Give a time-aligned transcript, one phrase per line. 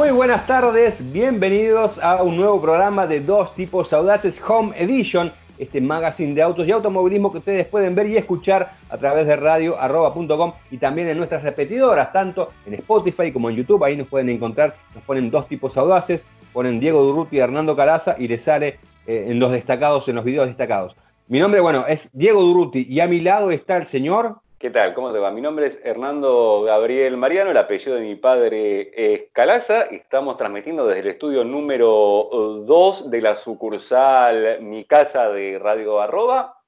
[0.00, 5.78] Muy buenas tardes, bienvenidos a un nuevo programa de Dos Tipos Audaces Home Edition, este
[5.78, 10.54] magazine de autos y automovilismo que ustedes pueden ver y escuchar a través de radio.com
[10.70, 14.74] y también en nuestras repetidoras, tanto en Spotify como en YouTube, ahí nos pueden encontrar,
[14.94, 16.24] nos ponen Dos Tipos Audaces,
[16.54, 20.24] ponen Diego Durruti y Hernando Caraza y les sale eh, en los destacados, en los
[20.24, 20.96] videos destacados.
[21.28, 24.92] Mi nombre, bueno, es Diego Durruti y a mi lado está el señor ¿Qué tal?
[24.92, 25.30] ¿Cómo te va?
[25.30, 30.36] Mi nombre es Hernando Gabriel Mariano, el apellido de mi padre es Calaza y estamos
[30.36, 32.28] transmitiendo desde el estudio número
[32.66, 36.58] 2 de la sucursal Mi Casa de Radio Arroba,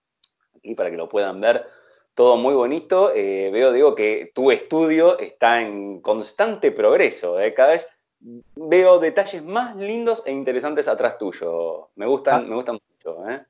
[0.56, 1.66] aquí para que lo puedan ver
[2.14, 3.12] todo muy bonito.
[3.14, 7.52] Eh, veo, digo, que tu estudio está en constante progreso, ¿eh?
[7.52, 7.86] cada vez
[8.56, 11.91] veo detalles más lindos e interesantes atrás tuyo.
[11.97, 12.48] Me gustan, ah.
[12.48, 13.28] me gustan mucho.
[13.28, 13.42] ¿eh?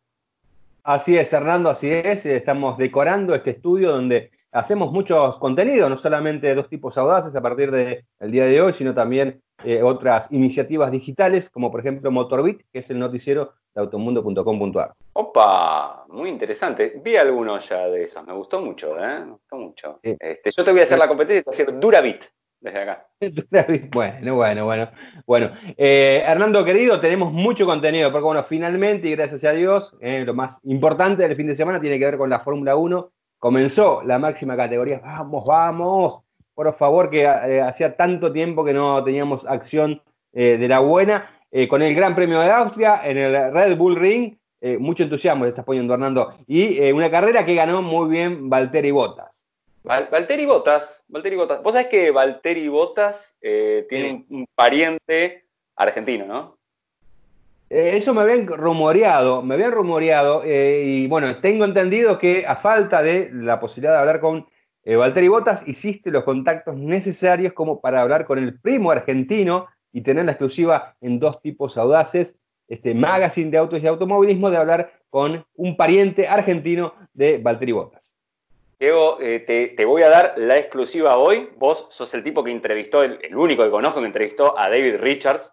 [0.82, 2.26] Así es, Hernando, así es.
[2.26, 7.70] Estamos decorando este estudio donde hacemos muchos contenidos, no solamente dos tipos audaces a partir
[7.70, 12.80] del día de hoy, sino también eh, otras iniciativas digitales, como por ejemplo Motorbit, que
[12.80, 14.92] es el noticiero de automundo.com.ar.
[15.14, 17.00] Opa, muy interesante.
[17.02, 19.20] Vi algunos ya de esos, me gustó mucho, ¿eh?
[19.20, 20.00] Me gustó mucho.
[20.02, 22.22] Este, yo te voy a hacer la competencia, voy a hacer Durabit
[22.60, 23.06] desde acá.
[23.92, 24.90] Bueno, bueno, bueno.
[25.26, 30.24] Bueno, eh, Hernando querido, tenemos mucho contenido, porque bueno, finalmente y gracias a Dios, eh,
[30.24, 33.12] lo más importante del fin de semana tiene que ver con la Fórmula 1.
[33.42, 35.00] Comenzó la máxima categoría.
[35.02, 36.22] Vamos, vamos.
[36.54, 40.00] Por favor, que eh, hacía tanto tiempo que no teníamos acción
[40.32, 41.28] de la buena.
[41.68, 44.34] con el Gran Premio de Austria, en el Red Bull Ring,
[44.78, 46.34] mucho entusiasmo le estás poniendo, Hernando.
[46.46, 49.32] Y una carrera que ganó muy bien Valtteri Bottas.
[49.84, 51.62] Valtteri Botas, Valtteri Botas.
[51.62, 56.58] Vos sabés que Valtteri Botas eh, tiene un, pariente argentino, ¿no?
[57.74, 62.56] Eh, eso me habían rumoreado, me habían rumoreado, eh, y bueno, tengo entendido que a
[62.56, 64.46] falta de la posibilidad de hablar con
[64.84, 70.26] Valtteri Botas, hiciste los contactos necesarios como para hablar con el primo argentino y tener
[70.26, 72.36] la exclusiva en dos tipos audaces,
[72.68, 78.14] este magazine de autos y automovilismo, de hablar con un pariente argentino de Valtteri Botas.
[78.78, 81.48] Diego, eh, te, voy a dar la exclusiva hoy.
[81.56, 85.50] Vos sos el tipo que entrevistó, el, único que conozco que entrevistó a David Richards.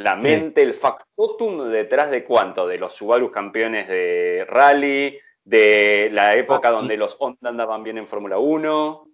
[0.00, 2.66] La mente, el factotum detrás de cuánto?
[2.66, 8.06] De los Subaru campeones de rally, de la época donde los Honda andaban bien en
[8.06, 9.06] Fórmula 1.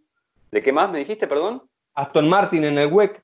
[0.52, 1.64] ¿De qué más me dijiste, perdón?
[1.94, 3.20] Aston Martin en el WEC.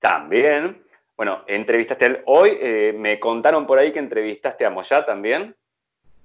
[0.00, 0.82] También.
[1.18, 2.56] Bueno, entrevistaste a él hoy.
[2.58, 5.54] Eh, me contaron por ahí que entrevistaste a Moyá también.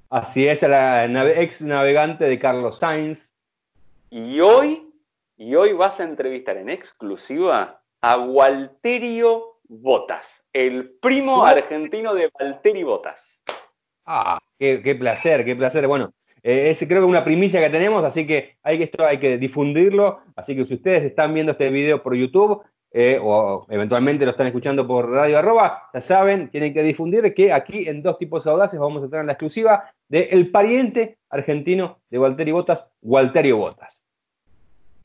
[0.09, 3.35] Así es, la ex navegante de Carlos Sainz.
[4.09, 4.89] Y hoy,
[5.35, 12.83] y hoy vas a entrevistar en exclusiva a Walterio Botas, el primo argentino de Walteri
[12.83, 13.39] Botas.
[14.03, 15.87] Ah, qué, placer, qué placer.
[15.87, 19.19] Bueno, eh, es creo que una primicia que tenemos, así que hay que, esto hay
[19.19, 20.21] que difundirlo.
[20.35, 24.47] Así que si ustedes están viendo este video por YouTube, eh, o eventualmente lo están
[24.47, 28.79] escuchando por radio arroba, ya saben, tienen que difundir que aquí en dos tipos audaces
[28.79, 33.98] vamos a tener la exclusiva del pariente argentino de Walterio Botas, Walterio Botas.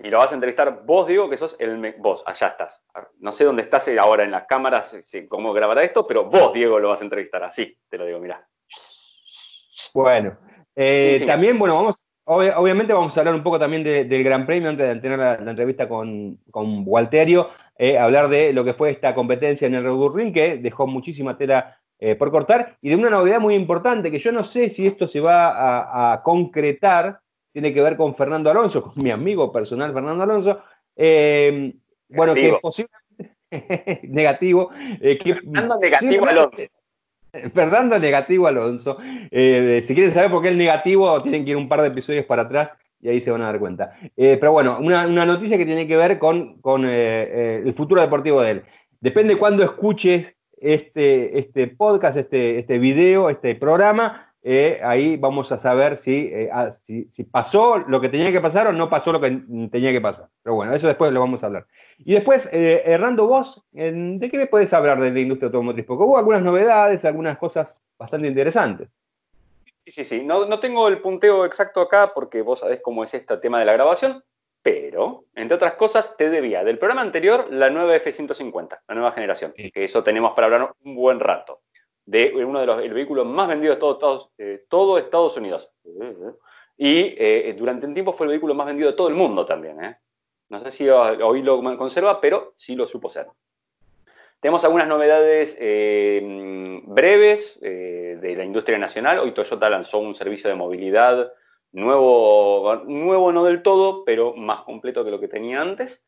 [0.04, 1.94] Y lo vas a entrevistar vos, digo, que sos el...
[1.98, 2.82] Vos, allá estás.
[3.20, 4.94] No sé dónde estás ahora en las cámaras,
[5.28, 7.42] cómo grabará esto, pero vos, Diego, lo vas a entrevistar.
[7.42, 8.46] Así, te lo digo, mirá.
[9.94, 10.36] Bueno,
[10.76, 14.86] eh, también, bueno, vamos, obviamente vamos a hablar un poco también del Gran Premio antes
[14.86, 17.48] de tener la, entrevista con, con Walterio,
[17.78, 20.86] eh, hablar de lo que fue esta competencia en el Red Bull Ring, que dejó
[20.86, 24.68] muchísima tela eh, por cortar, y de una novedad muy importante, que yo no sé
[24.68, 27.20] si esto se va a, concretar,
[27.54, 30.58] tiene que ver con Fernando Alonso, con mi amigo personal Fernando Alonso.
[30.96, 31.72] Eh,
[32.08, 33.38] bueno, que posiblemente
[34.08, 34.70] negativo.
[35.00, 36.56] Eh, Fernando negativo Alonso.
[37.54, 38.98] Fernando negativo Alonso.
[39.30, 42.42] si quieren saber por qué es negativo, tienen que ir un par de episodios para
[42.42, 43.96] atrás y ahí se van a dar cuenta.
[44.16, 48.62] pero bueno, una, noticia que tiene que ver con, con el futuro deportivo de él.
[49.00, 55.58] Depende cuándo escuches este, este podcast, este, este video, este programa, eh, ahí vamos a
[55.58, 59.18] saber eh, ah, si, si, pasó lo que tenía que pasar o no pasó lo
[59.18, 59.30] que
[59.72, 60.28] tenía que pasar.
[60.42, 61.66] Pero bueno, eso después lo vamos a hablar.
[61.96, 65.86] Y después, eh, Errando, vos, ¿de qué me puedes hablar de la industria automotriz?
[65.86, 68.90] Porque hubo algunas novedades, algunas cosas bastante interesantes.
[69.86, 70.22] Sí, sí, sí.
[70.22, 73.64] No, no tengo el punteo exacto acá porque vos sabés cómo es este tema de
[73.64, 74.22] la grabación,
[74.60, 79.54] pero, entre otras cosas, te debía del programa anterior la nueva F-150, la nueva generación,
[79.54, 81.60] que eso tenemos para hablar un buen rato,
[82.06, 84.30] de uno de los vehículos más vendidos de todo,
[84.68, 85.70] todo Estados Unidos.
[86.76, 89.82] Y eh, durante un tiempo fue el vehículo más vendido de todo el mundo también.
[89.82, 89.96] ¿eh?
[90.48, 93.26] No sé si hoy lo conserva, pero sí lo supo ser.
[94.40, 96.20] Tenemos algunas novedades eh,
[96.84, 99.18] breves de la industria nacional.
[99.18, 101.32] Hoy Toyota lanzó un servicio de movilidad
[101.72, 106.04] nuevo, nuevo no del todo, pero más completo que lo que tenía antes.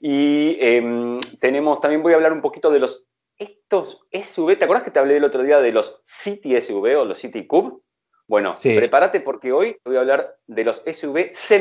[0.00, 3.07] Y em, tenemos, también voy a hablar un poquito de los,
[3.38, 7.04] estos SUV, ¿te acuerdas que te hablé el otro día de los City SUV o
[7.04, 7.78] los City Cube?
[8.26, 11.58] Bueno, prepárate porque hoy te voy a hablar de los SUV C-.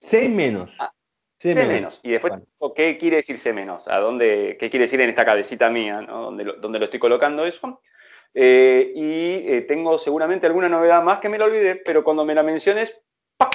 [0.00, 0.76] C menos.
[0.78, 0.92] Ah,
[1.40, 2.00] C, menos.
[2.02, 2.34] Y después,
[2.74, 3.54] ¿qué quiere decir C?
[3.86, 6.00] ¿A dónde, ¿Qué quiere decir en esta cabecita mía?
[6.00, 6.24] ¿no?
[6.24, 7.80] ¿Dónde, lo, estoy colocando eso?
[8.34, 12.34] Eh, y eh, tengo seguramente alguna novedad más que me la olvidé, pero cuando me
[12.34, 12.92] la menciones,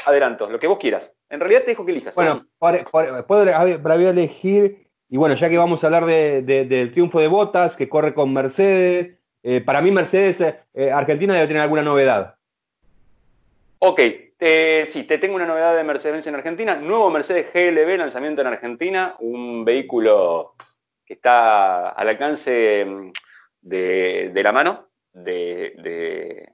[0.06, 1.12] adelanto, lo que vos quieras.
[1.30, 2.16] En realidad te dejo que elijas.
[2.16, 7.76] Bueno, puedo para elegir, y bueno, ya que vamos a hablar del triunfo de Botas,
[7.76, 10.42] que corre con Mercedes, eh, para mí Mercedes
[10.92, 12.34] Argentina debe tener alguna novedad.
[13.78, 14.00] Ok,
[14.88, 16.78] sí, te tengo una novedad de Mercedes-Benz en Argentina.
[16.78, 20.56] Nuevo Mercedes GLB, lanzamiento en Argentina, un vehículo
[21.06, 23.12] que está al alcance mm,
[23.62, 26.50] de, la mano de,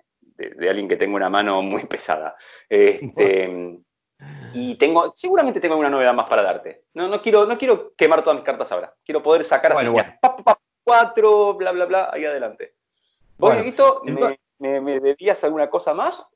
[0.68, 2.36] alguien que tenga una mano muy pesada.
[2.68, 3.80] Este,
[4.54, 6.84] y tengo, seguramente tengo una novedad más para darte.
[6.94, 8.94] No, no, quiero, no quiero quemar todas mis cartas ahora.
[9.06, 9.94] Quiero poder sacar bueno,
[10.84, 12.76] cuatro, bla, bla, bla, ahí adelante.
[13.38, 16.28] ¿Vos, bueno, me, me, debías alguna cosa más?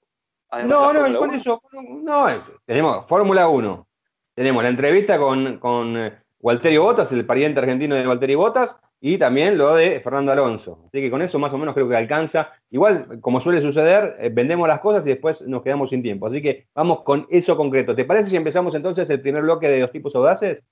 [0.65, 2.27] no, no, con eso, no,
[2.65, 3.88] tenemos Fórmula 1.
[4.36, 9.17] Tenemos la entrevista con, con eh, Walterio Botas, el pariente argentino de Walterio Botas, y
[9.17, 10.79] también lo de Fernando Alonso.
[10.88, 12.53] Así que con eso más o menos creo que alcanza.
[12.71, 16.27] Igual, como suele suceder, eh, vendemos las cosas y después nos quedamos sin tiempo.
[16.27, 17.94] Así que vamos con eso concreto.
[17.94, 20.63] ¿Te parece si empezamos entonces el primer bloque de los tipos audaces?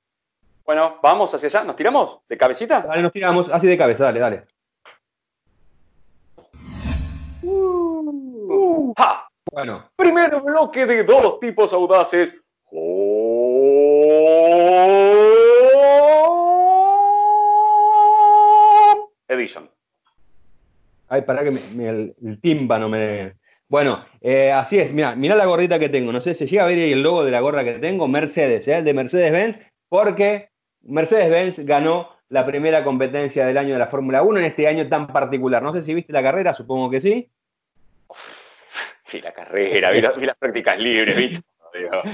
[0.64, 1.66] Bueno, vamos hacia allá.
[1.66, 2.22] ¿Nos tiramos?
[2.30, 2.80] ¿De cabecita?
[2.80, 4.06] Dale, nos tiramos así de cabeza.
[4.06, 4.44] Dale, dale.
[7.44, 8.94] Uh,
[9.52, 9.90] bueno.
[9.98, 12.34] Primer bloque de dos tipos audaces.
[19.32, 19.70] Edition.
[21.08, 23.34] Ay, para que el, tímpano me.
[23.68, 26.12] Bueno, eh, así es, mira, mira la gorrita que tengo.
[26.12, 28.82] No sé si llega a ver el logo de la gorra que tengo, Mercedes, ¿eh?
[28.82, 30.50] de Mercedes-Benz, porque
[30.84, 35.08] Mercedes-Benz ganó la primera competencia del año de la Fórmula 1 en este año tan
[35.08, 35.62] particular.
[35.62, 37.30] No sé si viste la carrera, supongo que sí.
[39.12, 41.42] Vi la carrera, vi, las prácticas libres,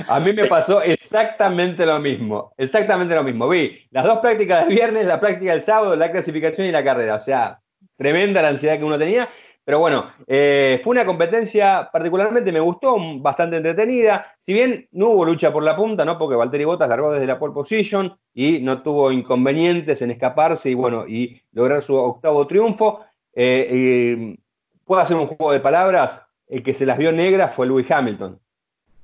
[0.08, 3.48] A mí me pasó exactamente lo mismo, exactamente lo mismo.
[3.48, 7.16] Vi las dos prácticas del viernes, la práctica del sábado, la clasificación y la carrera.
[7.16, 7.60] O sea,
[7.96, 9.30] tremenda la ansiedad que uno tenía.
[9.64, 14.26] Pero bueno, eh, fue una competencia particularmente, me gustó, bastante entretenida.
[14.40, 16.18] Si bien no hubo lucha por la punta, ¿no?
[16.18, 20.74] Porque Valtteri Bottas largó desde la pole position y no tuvo inconvenientes en escaparse y
[20.74, 23.02] bueno, y lograr su octavo triunfo.
[23.34, 24.38] Eh,
[24.86, 26.22] ¿Puedo hacer un juego de palabras?
[26.48, 28.40] El que se las vio negras fue Lewis Hamilton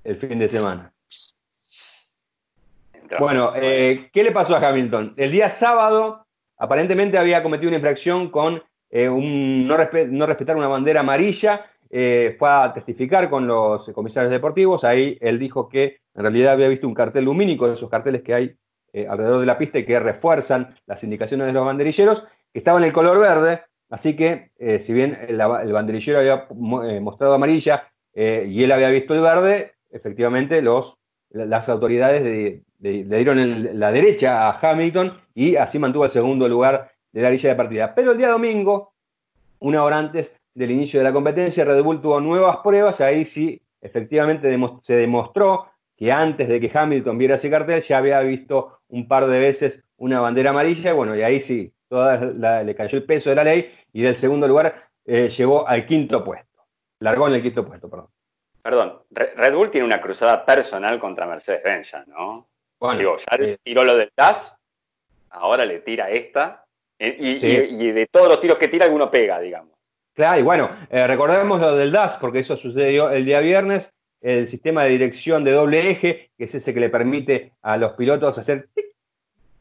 [0.03, 0.93] el fin de semana.
[3.19, 5.13] Bueno, eh, ¿qué le pasó a Hamilton?
[5.17, 6.25] El día sábado,
[6.57, 11.65] aparentemente había cometido una infracción con eh, un, no, respetar una bandera amarilla.
[11.89, 14.83] Eh, fue a testificar con los comisarios deportivos.
[14.83, 18.33] Ahí él dijo que en realidad había visto un cartel lumínico, de esos carteles que
[18.33, 18.55] hay
[19.07, 22.85] alrededor de la pista y que refuerzan las indicaciones de los banderilleros, que estaba en
[22.85, 23.63] el color verde.
[23.89, 26.47] Así que, si bien el, el banderillero había
[26.99, 30.97] mostrado amarilla y él había visto el verde, efectivamente los,
[31.29, 37.21] las autoridades le dieron la derecha a Hamilton y así mantuvo el segundo lugar de
[37.21, 37.95] la grilla de partida.
[37.95, 38.93] Pero el día domingo,
[39.59, 43.61] una hora antes del inicio de la competencia, Red Bull tuvo nuevas pruebas, ahí sí,
[43.81, 49.07] efectivamente se demostró que antes de que Hamilton viera ese cartel ya había visto un
[49.07, 53.05] par de veces una bandera amarilla, y bueno, y ahí sí, toda le cayó el
[53.05, 56.65] peso de la ley y del segundo lugar eh, llegó al quinto puesto,
[56.99, 58.07] largó en el quinto puesto, perdón.
[58.63, 62.47] Perdón, Red Bull tiene una cruzada personal contra Mercedes-Benz ya, ¿no?
[62.79, 64.55] Bueno, Digo, ya le tiró lo del DAS,
[65.31, 66.63] ahora le tira esta,
[66.97, 69.73] eh, y, de todos los tiros que tira, alguno pega, digamos.
[70.13, 73.91] Claro, y bueno, eh, recordemos lo del DAS, porque eso sucedió el día viernes,
[74.21, 77.93] el sistema de dirección de doble eje, que es ese que le permite a los
[77.93, 78.85] pilotos hacer tic,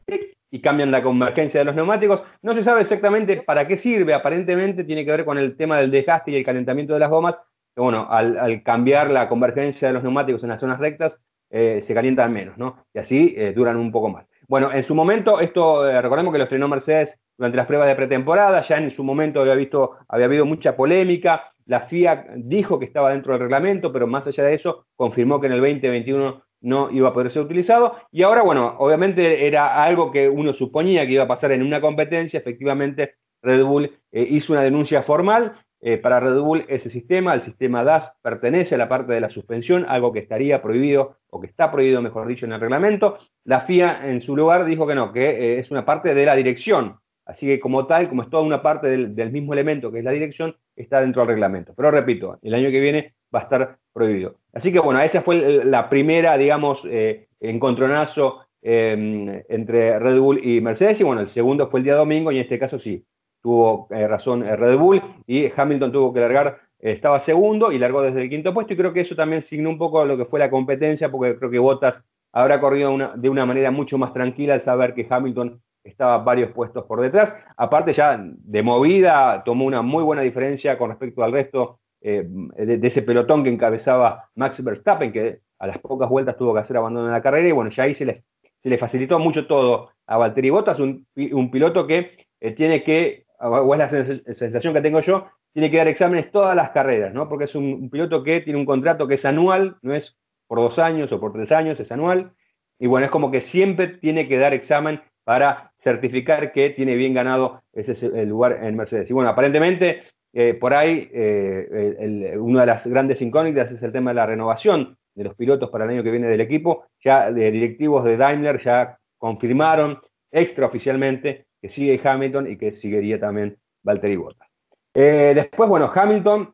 [0.05, 2.21] tic, y cambian la convergencia de los neumáticos.
[2.41, 5.91] No se sabe exactamente para qué sirve, aparentemente tiene que ver con el tema del
[5.91, 7.41] desgaste y el calentamiento de las gomas,
[7.75, 12.33] bueno, al, cambiar la convergencia de los neumáticos en las zonas rectas, eh, se calientan
[12.33, 12.83] menos, ¿no?
[12.93, 14.25] Y así eh, duran un poco más.
[14.47, 17.95] Bueno, en su momento, esto, eh, recordemos que lo estrenó Mercedes durante las pruebas de
[17.95, 22.85] pretemporada, ya en su momento había visto, había habido mucha polémica, la FIA dijo que
[22.85, 26.91] estaba dentro del reglamento, pero más allá de eso, confirmó que en el 2021 no
[26.91, 27.97] iba a poder ser utilizado.
[28.11, 31.81] Y ahora, bueno, obviamente era algo que uno suponía que iba a pasar en una
[31.81, 35.53] competencia, efectivamente Red Bull hizo una denuncia formal,
[35.85, 39.29] eh, para Red Bull ese sistema, el sistema DAS, pertenece a la parte de la
[39.29, 43.17] suspensión, algo que estaría prohibido o que está prohibido, mejor dicho, en el reglamento.
[43.43, 46.37] La FIA en su lugar dijo que no, que eh, es una parte de la
[46.37, 46.99] dirección.
[47.25, 50.11] Así que como tal, como es toda una parte del, mismo elemento que es la
[50.11, 51.73] dirección, está dentro del reglamento.
[51.75, 54.37] Pero repito, el año que viene va a estar prohibido.
[54.53, 61.01] Así que bueno, esa fue la primera, digamos, eh, encontronazo entre Red Bull y Mercedes.
[61.01, 63.05] Y bueno, el segundo fue el día domingo y en este caso sí,
[63.43, 68.29] tuvo razón Red Bull y Hamilton tuvo que largar estaba segundo y largó desde el
[68.29, 71.11] quinto puesto y creo que eso también signó un poco lo que fue la competencia
[71.11, 75.07] porque creo que Bottas habrá corrido de una manera mucho más tranquila al saber que
[75.09, 77.35] Hamilton estaba varios puestos por detrás.
[77.57, 82.87] Aparte ya de movida tomó una muy buena diferencia con respecto al resto eh, de,
[82.87, 87.07] ese pelotón que encabezaba Max Verstappen, que a las pocas vueltas tuvo que hacer abandono
[87.07, 88.23] de la carrera y bueno, ya ahí se le,
[88.61, 91.05] se le facilitó mucho todo a Valtteri Bottas, un,
[91.51, 95.87] piloto que eh, tiene que, o es la sensación que tengo yo, tiene que dar
[95.87, 97.27] exámenes todas las carreras, ¿no?
[97.29, 100.79] Porque es un, piloto que tiene un contrato que es anual, no es por dos
[100.79, 102.33] años o por tres años, es anual.
[102.79, 107.13] Y bueno, es como que siempre tiene que dar examen para certificar que tiene bien
[107.13, 109.09] ganado ese el lugar en Mercedes.
[109.09, 114.11] Y bueno, aparentemente eh, por ahí eh, una de las grandes incógnitas es el tema
[114.11, 116.87] de la renovación de los pilotos para el año que viene del equipo.
[117.03, 119.99] Ya de directivos de Daimler ya confirmaron
[120.31, 124.49] extraoficialmente que sigue Hamilton y que seguiría también Valtteri Bottas.
[124.93, 126.53] Eh, después, bueno, Hamilton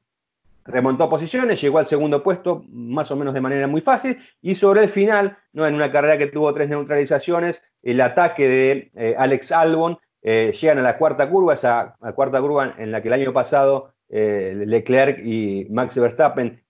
[0.66, 4.84] remontó posiciones, llegó al segundo puesto más o menos de manera muy fácil y sobre
[4.84, 5.66] el final, ¿no?
[5.66, 10.78] en una carrera que tuvo tres neutralizaciones, el ataque de eh, Alex Albon, eh, llegan
[10.78, 15.68] a la cuarta curva, esa cuarta curva en la que el año pasado Leclerc y
[15.70, 16.64] Max Verstappen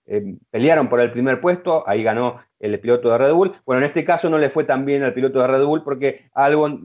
[0.50, 3.56] pelearon por el primer puesto, ahí ganó el piloto de Red Bull.
[3.64, 6.26] Bueno, en este caso no le fue tan bien al piloto de Red Bull porque
[6.34, 6.84] Albon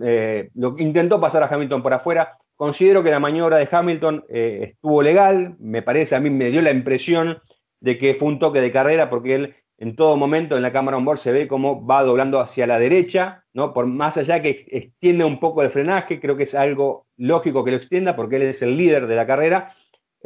[0.54, 5.04] lo, intentó pasar a Hamilton por afuera, Considero que la maniobra de Hamilton eh, estuvo
[5.04, 7.40] legal, me parece, a mí me dio la impresión
[7.82, 10.96] de que fue un toque de carrera porque él en todo momento en la cámara
[10.96, 13.74] on board se ve como va doblando hacia la derecha, ¿no?
[13.74, 17.72] Por más allá que extiende un poco el frenaje, creo que es algo lógico que
[17.72, 19.76] lo extienda porque él es el líder de la carrera.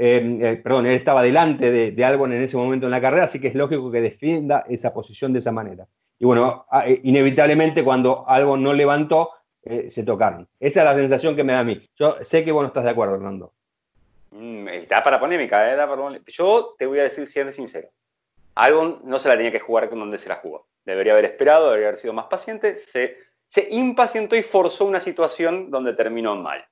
[0.01, 3.25] Eh, eh, perdón, él estaba delante de, de, Albon en ese momento en la carrera,
[3.25, 5.87] así que es lógico que defienda esa posición de esa manera.
[6.17, 6.65] Y bueno,
[7.03, 9.31] inevitablemente cuando Albon no levantó,
[9.63, 10.47] eh, se tocaron.
[10.57, 11.85] Esa es la sensación que me da a mí.
[11.97, 13.53] Yo sé que vos no estás de acuerdo, Hernando.
[14.31, 16.21] Mm, está para polémica, ¿eh?
[16.27, 17.89] Yo te voy a decir siendo sincero.
[18.55, 20.67] Albon no se la tenía que jugar con donde se la jugó.
[20.85, 22.77] Debería haber esperado, debería haber sido más paciente.
[22.77, 26.65] Se, se impacientó y forzó una situación donde terminó mal.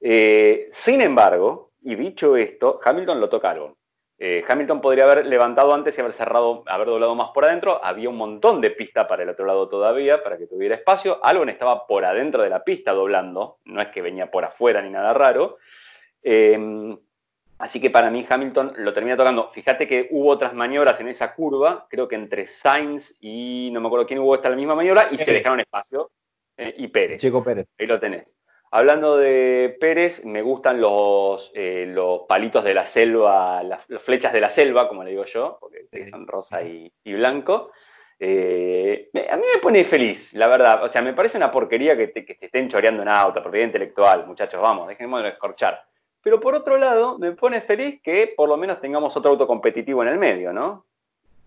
[0.00, 3.76] Eh, sin embargo, y dicho esto, Hamilton lo toca Albon.
[4.18, 7.80] Eh, Hamilton podría haber levantado antes y haber cerrado, haber doblado más por adentro.
[7.84, 11.24] Había un montón de pista para el otro lado todavía, para que tuviera espacio.
[11.24, 14.90] Albon estaba por adentro de la pista doblando, no es que venía por afuera ni
[14.90, 15.58] nada raro.
[16.24, 16.58] Eh,
[17.58, 19.52] así que para mí Hamilton lo termina tocando.
[19.52, 23.86] Fíjate que hubo otras maniobras en esa curva, creo que entre Sainz y no me
[23.86, 26.10] acuerdo quién hubo esta la misma maniobra, y se dejaron espacio.
[26.56, 27.20] Eh, y Pérez.
[27.20, 27.68] Chico Pérez.
[27.78, 28.34] Ahí lo tenés.
[28.76, 34.40] Hablando de Pérez, me gustan los, eh, los palitos de la selva, las, flechas de
[34.42, 37.70] la selva, como le digo yo, porque son rosa y, blanco.
[38.20, 40.84] Eh, a mí me pone feliz, la verdad.
[40.84, 44.60] O sea, me parece una porquería que te, estén choreando en auto, propiedad intelectual, muchachos,
[44.60, 45.82] vamos, dejemos de escorchar.
[46.20, 50.02] Pero por otro lado, me pone feliz que por lo menos tengamos otro auto competitivo
[50.02, 50.84] en el medio, ¿no?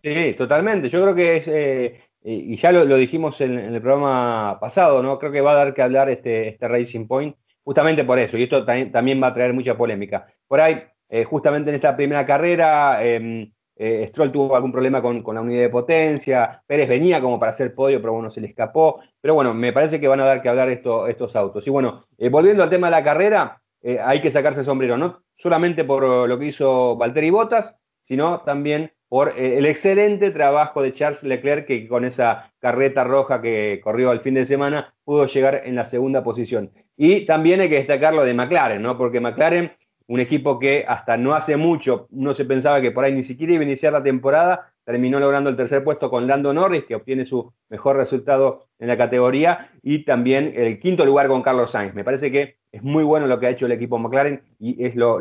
[0.02, 0.90] Sí, totalmente.
[0.90, 5.18] Yo creo que es, eh, y ya lo, dijimos en, el programa pasado, ¿no?
[5.18, 8.44] Creo que va a dar que hablar este, este Racing Point, justamente por eso, y
[8.44, 10.28] esto también va a traer mucha polémica.
[10.48, 15.24] Por ahí, eh, justamente en esta primera carrera, em, eh, Stroll tuvo algún problema con,
[15.34, 19.02] la unidad de potencia, Pérez venía como para hacer podio, pero bueno, se le escapó.
[19.22, 21.66] Pero bueno, me parece que van a dar que hablar esto, estos autos.
[21.66, 23.62] Y bueno, eh, volviendo al tema de la carrera,
[24.04, 28.92] hay que sacarse el sombrero, no solamente por lo que hizo Valtteri Bottas, sino también
[29.10, 34.12] por eh, el excelente trabajo de Charles Leclerc, que con esa carreta roja que corrió
[34.12, 36.72] al fin de semana pudo llegar en la segunda posición.
[36.96, 38.98] Y también hay que destacar lo de McLaren, ¿no?
[38.98, 39.72] Porque McLaren,
[40.10, 43.54] un equipo que hasta no hace mucho no se pensaba que por ahí ni siquiera
[43.54, 47.28] iba a iniciar la temporada, terminó logrando el tercer puesto con Lando Norris, que obtiene
[47.28, 51.94] su mejor resultado en la categoría, y también el quinto lugar con Carlos Sainz.
[51.94, 54.96] Me parece que es muy bueno lo que ha hecho el equipo McLaren y es
[54.96, 55.20] lo,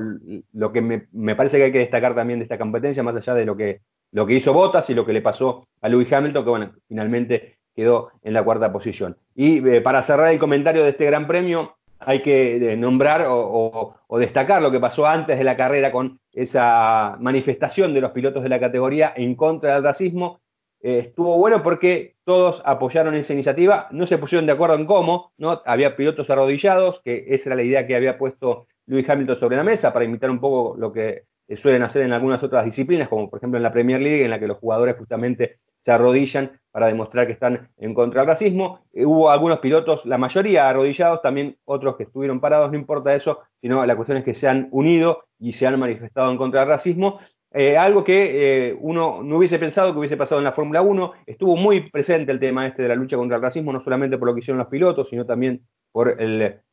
[0.55, 3.45] lo que me, parece que hay que destacar también de esta competencia, más allá de
[3.45, 6.51] lo que, lo que hizo Bottas y lo que le pasó a Lewis Hamilton, que
[6.51, 9.19] bueno, finalmente quedó en la cuarta posición.
[9.35, 13.95] Y eh, para cerrar el comentario de este gran premio, hay que eh, nombrar o,
[14.19, 18.49] destacar lo que pasó antes de la carrera con esa manifestación de los pilotos de
[18.49, 20.41] la categoría en contra del racismo
[20.81, 25.33] eh, estuvo bueno porque todos apoyaron esa iniciativa, no se pusieron de acuerdo en cómo,
[25.37, 25.61] ¿no?
[25.67, 29.65] Había pilotos arrodillados, que esa era la idea que había puesto Lewis Hamilton sobre la
[29.65, 33.29] mesa para imitar un poco lo que eh, suelen hacer en algunas otras disciplinas, como
[33.29, 36.87] por ejemplo en la Premier League, en la que los jugadores justamente se arrodillan para
[36.87, 38.81] demostrar que están en contra del racismo.
[38.93, 43.41] Eh, hubo algunos pilotos, la mayoría arrodillados, también otros que estuvieron parados, no importa eso,
[43.61, 46.69] sino la cuestión es que se han unido y se han manifestado en contra del
[46.69, 47.19] racismo.
[47.51, 51.13] eh, algo que eh, uno no hubiese pensado que hubiese pasado en la Fórmula 1.
[51.27, 54.29] Estuvo muy presente el tema este de la lucha contra el racismo, no solamente por
[54.29, 56.17] lo que hicieron los pilotos, sino también por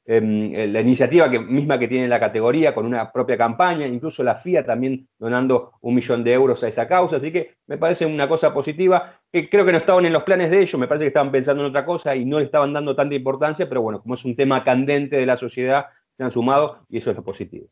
[0.06, 4.36] em, la iniciativa que, misma que tiene la categoría, con una propia campaña, incluso la
[4.36, 7.18] FIA también donando un millón de euros a esa causa.
[7.18, 10.52] Así que me parece una cosa positiva, que creo que no estaban en los planes
[10.52, 12.96] de ellos, me parece que estaban pensando en otra cosa y no le estaban dando
[12.96, 16.86] tanta importancia, pero bueno, como es un tema candente de la sociedad, se han sumado
[16.90, 17.68] y eso es lo positivo.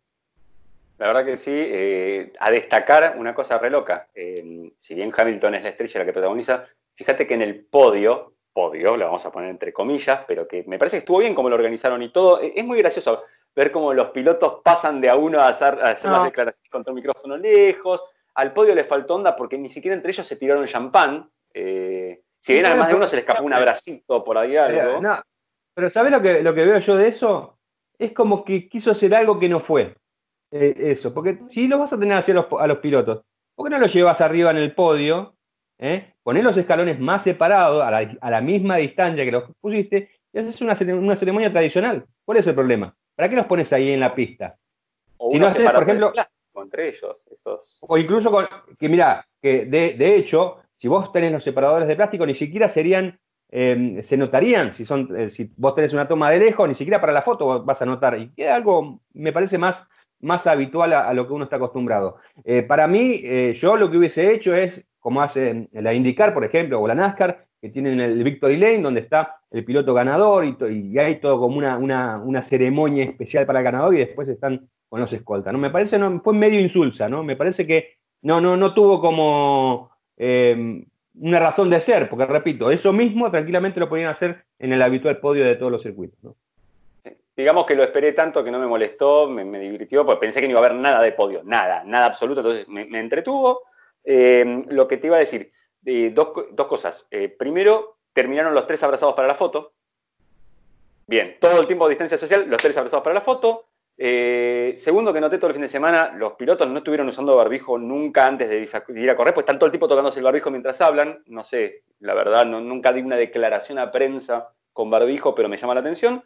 [1.00, 4.08] La verdad que sí, eh, a destacar una cosa re loca.
[4.14, 8.33] Eh, si bien Hamilton es la estrella la que protagoniza, fíjate que en el podio,
[8.54, 11.50] podio, lo vamos a poner entre comillas, pero que me parece que estuvo bien como
[11.50, 12.42] lo organizaron y todo.
[12.42, 13.24] E, es muy gracioso
[13.56, 17.02] ver cómo los pilotos pasan de a uno a hacer, las declaraciones con todo el
[17.02, 18.04] micrófono lejos.
[18.36, 21.30] Al podio le faltó onda porque ni siquiera entre ellos se tiraron champán.
[21.54, 25.02] Eh, si bien además de uno se le escapó un abracito por ahí algo.
[25.74, 27.58] pero ¿sabes lo que, lo que veo yo de eso?
[27.98, 29.96] Es como que quiso hacer algo que no fue.
[30.52, 33.24] Eh, eso, porque si lo vas a tener hacia los, a los pilotos,
[33.56, 35.36] ¿por qué no los llevas arriba en el podio?
[35.80, 36.14] Eh?
[36.24, 40.78] Poner los escalones más separados, a la, misma distancia que los pusiste, y haces una,
[40.96, 42.06] una, ceremonia tradicional.
[42.24, 42.96] ¿Cuál es el problema?
[43.16, 44.58] ¿Para qué los pones ahí en la pista?
[45.18, 46.14] O si no haces, por ejemplo.
[46.56, 47.18] Entre ellos,
[47.82, 48.46] O incluso con.
[48.80, 53.20] Que mira, que de, hecho, si vos tenés los separadores de plástico, ni siquiera serían.
[53.56, 57.14] Eh, se notarían si son si vos tenés una toma de lejos, ni siquiera para
[57.14, 58.18] la foto vas a notar.
[58.20, 59.88] Y queda algo, me parece más
[60.24, 62.18] más habitual a, lo que uno está acostumbrado.
[62.46, 66.44] Eh, para mí, eh, yo lo que hubiese hecho es, como hace la IndyCar, por
[66.44, 70.98] ejemplo, o la NASCAR, que tienen el Victory Lane, donde está el piloto ganador y,
[70.98, 75.14] hay todo como una, una, ceremonia especial para el ganador y después están con los
[75.14, 75.54] escoltas.
[75.54, 75.60] ¿no?
[75.60, 77.24] Me parece, no, fue medio insulsa, ¿no?
[77.24, 80.86] Me parece que no, no, no tuvo como eh,
[81.20, 85.20] una razón de ser, porque repito, eso mismo tranquilamente lo podían hacer en el habitual
[85.20, 86.36] podio de todos los circuitos.
[87.36, 90.52] digamos que lo esperé tanto que no me molestó, me, divirtió, porque pensé que no
[90.52, 93.62] iba a haber nada de podio, nada, nada absoluto, entonces me, entretuvo.
[94.04, 95.52] Eh, lo que te iba a decir,
[96.12, 97.06] dos, cosas.
[97.12, 99.74] Eh, primero, terminaron los tres abrazados para la foto.
[101.08, 103.66] Bien, todo el tiempo de distancia social, los tres abrazados para la foto.
[103.98, 107.78] Eh, segundo, que noté todo el fin de semana, los pilotos no estuvieron usando barbijo
[107.78, 108.68] nunca antes de
[109.00, 111.22] ir a correr, pues están todo el tiempo tocándose el barbijo mientras hablan.
[111.28, 115.76] No sé, la verdad, nunca di una declaración a prensa con barbijo, pero me llama
[115.76, 116.24] la atención.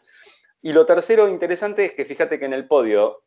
[0.62, 3.24] Y lo tercero interesante es que fíjate que en el podio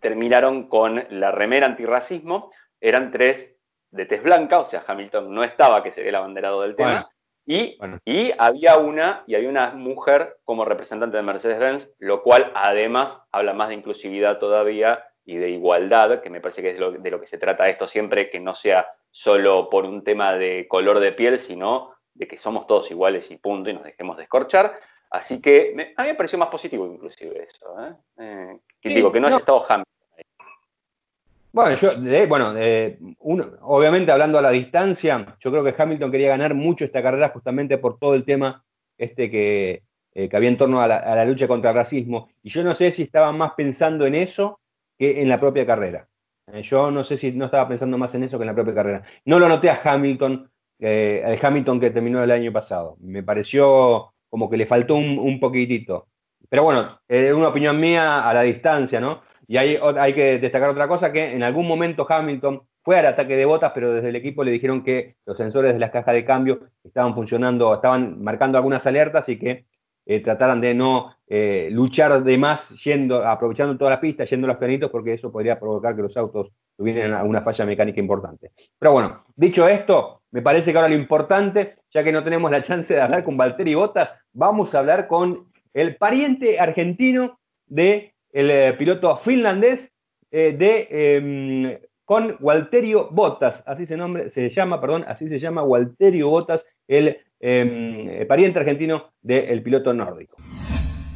[0.00, 3.57] terminaron con la remera antirracismo, eran tres
[3.90, 7.08] de tez blanca, o sea, Hamilton no estaba, que se ve el abanderado del tema,
[7.46, 13.22] y, y, había una, y había una mujer como representante de Mercedes-Benz, lo cual además
[13.32, 16.92] habla más de inclusividad todavía y de igualdad, que me parece que es de lo,
[16.92, 20.66] de lo que se trata esto siempre, que no sea solo por un tema de
[20.68, 24.24] color de piel, sino de que somos todos iguales y punto, y nos dejemos de
[24.24, 24.78] escorchar.
[25.10, 27.66] Así que a mí me pareció más positivo inclusive eso.
[27.80, 27.94] ¿eh?
[28.18, 29.97] eh que digo, que no, haya estado Hamilton.
[31.58, 31.90] Bueno, yo,
[32.28, 32.54] bueno
[33.62, 37.78] obviamente hablando a la distancia, yo creo que Hamilton quería ganar mucho esta carrera justamente
[37.78, 38.64] por todo el tema
[38.96, 39.82] este que,
[40.14, 42.28] eh, había en torno a la, lucha contra el racismo.
[42.44, 44.60] Y yo no sé si estaba más pensando en eso
[44.96, 46.06] que en la propia carrera.
[46.46, 48.74] Eh, yo no sé si no estaba pensando más en eso que en la propia
[48.74, 49.02] carrera.
[49.24, 52.96] No lo noté a Hamilton, el Hamilton que terminó el año pasado.
[53.00, 56.06] Me pareció como que le faltó un, poquitito.
[56.48, 59.26] Pero bueno, es una opinión mía a la distancia, ¿no?
[59.48, 63.34] Y hay, hay que destacar otra cosa, que en algún momento Hamilton fue al ataque
[63.34, 66.24] de botas, pero desde el equipo le dijeron que los sensores de las cajas de
[66.24, 69.64] cambio estaban funcionando, estaban marcando algunas alertas y que
[70.04, 74.56] eh, trataran de no eh, luchar de más yendo, aprovechando toda la pista, yendo los
[74.56, 78.52] planitos, porque eso podría provocar que los autos tuvieran alguna falla mecánica importante.
[78.78, 82.62] Pero bueno, dicho esto, me parece que ahora lo importante, ya que no tenemos la
[82.62, 88.68] chance de hablar con Valtteri Bottas, vamos a hablar con el pariente argentino del de
[88.68, 89.92] eh, piloto finlandés
[90.30, 96.28] de em, con Walterio Bottas, así se, nombre, se llama, perdón, así se llama Walterio
[96.28, 100.36] Bottas, el Em, pariente argentino del piloto nórdico.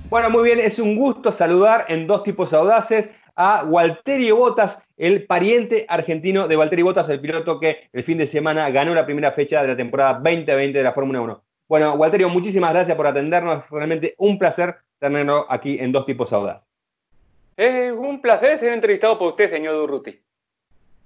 [0.09, 5.27] Bueno, muy bien, es un gusto saludar en dos tipos audaces a Walterio Botas, el
[5.27, 9.33] pariente argentino de Walterio Botas, el piloto que el fin de semana ganó la primera
[9.33, 11.43] fecha de la temporada 2020 de la Fórmula 1.
[11.69, 13.65] Bueno, Walterio, muchísimas gracias por atendernos.
[13.71, 16.72] Realmente un placer tenerlo aquí en dos tipos audaces.
[17.63, 20.21] Es un placer ser entrevistado por usted, señor Durruti.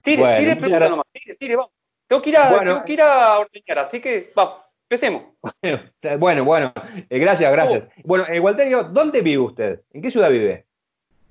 [0.01, 1.71] Tire, tire pregunta nomás, tire, tire, vamos.
[2.07, 4.63] Tengo que ir a, tengo que ir a ordeñar, así que vamos.
[4.89, 5.25] Empecemos.
[6.19, 6.73] Bueno, bueno,
[7.11, 7.89] eh, gracias, gracias.
[7.89, 8.03] Oh.
[8.05, 9.81] Bueno, eh, Walterio, ¿dónde vive usted?
[9.93, 10.65] ¿En qué ciudad vive?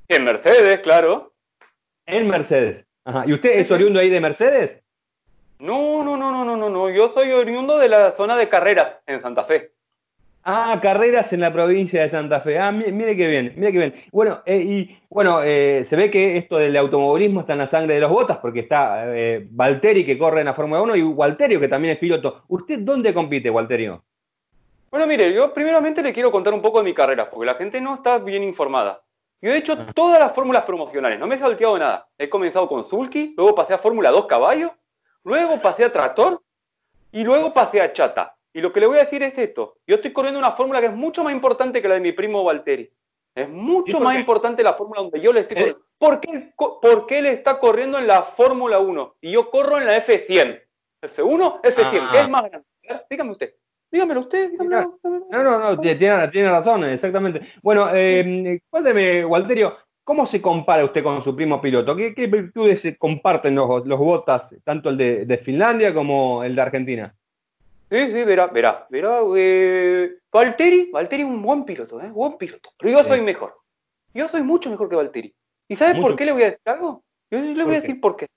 [0.09, 1.33] En Mercedes, claro.
[2.05, 2.85] En Mercedes.
[3.05, 3.23] Ajá.
[3.25, 4.83] ¿Y usted es oriundo ahí de Mercedes?
[5.57, 6.89] No, no, no, no, no, no, no.
[6.91, 9.71] Yo soy oriundo de la zona de carrera en Santa Fe.
[10.47, 12.59] Ah, carreras en la provincia de Santa Fe.
[12.59, 14.03] Ah, mire, qué bien, mire qué bien.
[14.11, 17.95] Bueno, eh, y bueno, eh, se ve que esto del automovilismo está en la sangre
[17.95, 21.59] de los botas, porque está eh, Valteri que corre en la Fórmula 1 y Walterio
[21.59, 22.43] que también es piloto.
[22.47, 24.03] ¿Usted dónde compite, Walterio?
[24.91, 27.81] Bueno, mire, yo primeramente le quiero contar un poco de mi carrera, porque la gente
[27.81, 29.01] no está bien informada.
[29.41, 29.91] Yo he hecho ah.
[29.95, 32.07] todas las fórmulas promocionales, no me he salteado nada.
[32.19, 34.69] He comenzado con Zulki, luego pasé a Fórmula 2 caballos,
[35.23, 36.39] luego pasé a Tractor
[37.11, 38.34] y luego pasé a Chata.
[38.55, 39.79] Y lo que le voy a decir es esto.
[39.85, 42.41] Yo estoy corriendo una fórmula que es mucho más importante que la de mi primo
[42.41, 42.89] Valtteri.
[43.35, 46.53] Es mucho más importante la fórmula donde yo le estoy corriendo.
[46.81, 50.61] ¿Por qué, él está corriendo en la Fórmula 1 y yo corro en la F100?
[51.01, 52.65] F1, F100, ¿qué es más grande?
[53.09, 53.55] Dígame usted.
[53.91, 54.51] Dígamelo usted.
[54.51, 54.99] Dígamelo.
[55.03, 57.41] No, no, no, tiene, tiene razón, exactamente.
[57.61, 61.93] Bueno, eh, cuénteme, Walterio, ¿cómo se compara usted con su primo piloto?
[61.93, 67.13] ¿Qué, virtudes se comparten los, los botas, tanto el de Finlandia como el de Argentina?
[67.89, 69.19] Sí, sí, verá, verá, verá.
[69.35, 72.09] Eh, Valtteri, Valtteri es un buen piloto, ¿eh?
[72.09, 72.71] Buen piloto.
[72.77, 73.53] Pero yo soy mejor.
[74.13, 75.35] Yo soy mucho mejor que Valtteri.
[75.67, 77.03] ¿Y sabes por qué le voy a decir algo?
[77.29, 78.27] Yo le voy a decir por qué.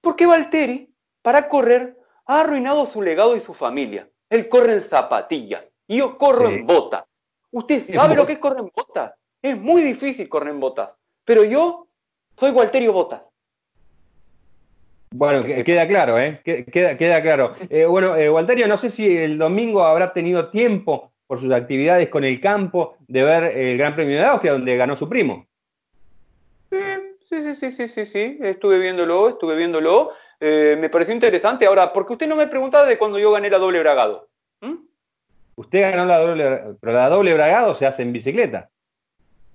[0.00, 1.96] Porque Valtteri, para correr,
[2.26, 4.08] ha arruinado su legado y su familia.
[4.30, 5.64] Él corre en zapatillas.
[5.86, 7.04] Y yo corro en botas.
[7.50, 9.14] Usted sabe lo que es correr en botas.
[9.40, 10.90] Es muy difícil correr en botas.
[11.24, 11.88] Pero yo
[12.38, 13.22] soy Walterio Botas.
[15.18, 16.40] Bueno, queda claro, ¿eh?
[16.44, 17.54] Queda, queda claro.
[17.70, 22.10] Eh, bueno, eh, Walterio, no sé si el domingo habrá tenido tiempo por sus actividades
[22.10, 25.46] con el campo de ver el Gran Premio de Austria, donde ganó su primo.
[26.70, 26.78] Sí,
[27.30, 30.12] sí, sí, sí, sí, sí, estuve viéndolo, estuve viéndolo.
[30.38, 31.64] Eh, me pareció interesante.
[31.64, 34.28] Ahora, porque usted no me preguntaba de cuando yo gané la doble bragado.
[34.60, 34.74] ¿Mm?
[35.54, 38.68] Usted ganó la doble, pero la doble bragado se hace en bicicleta.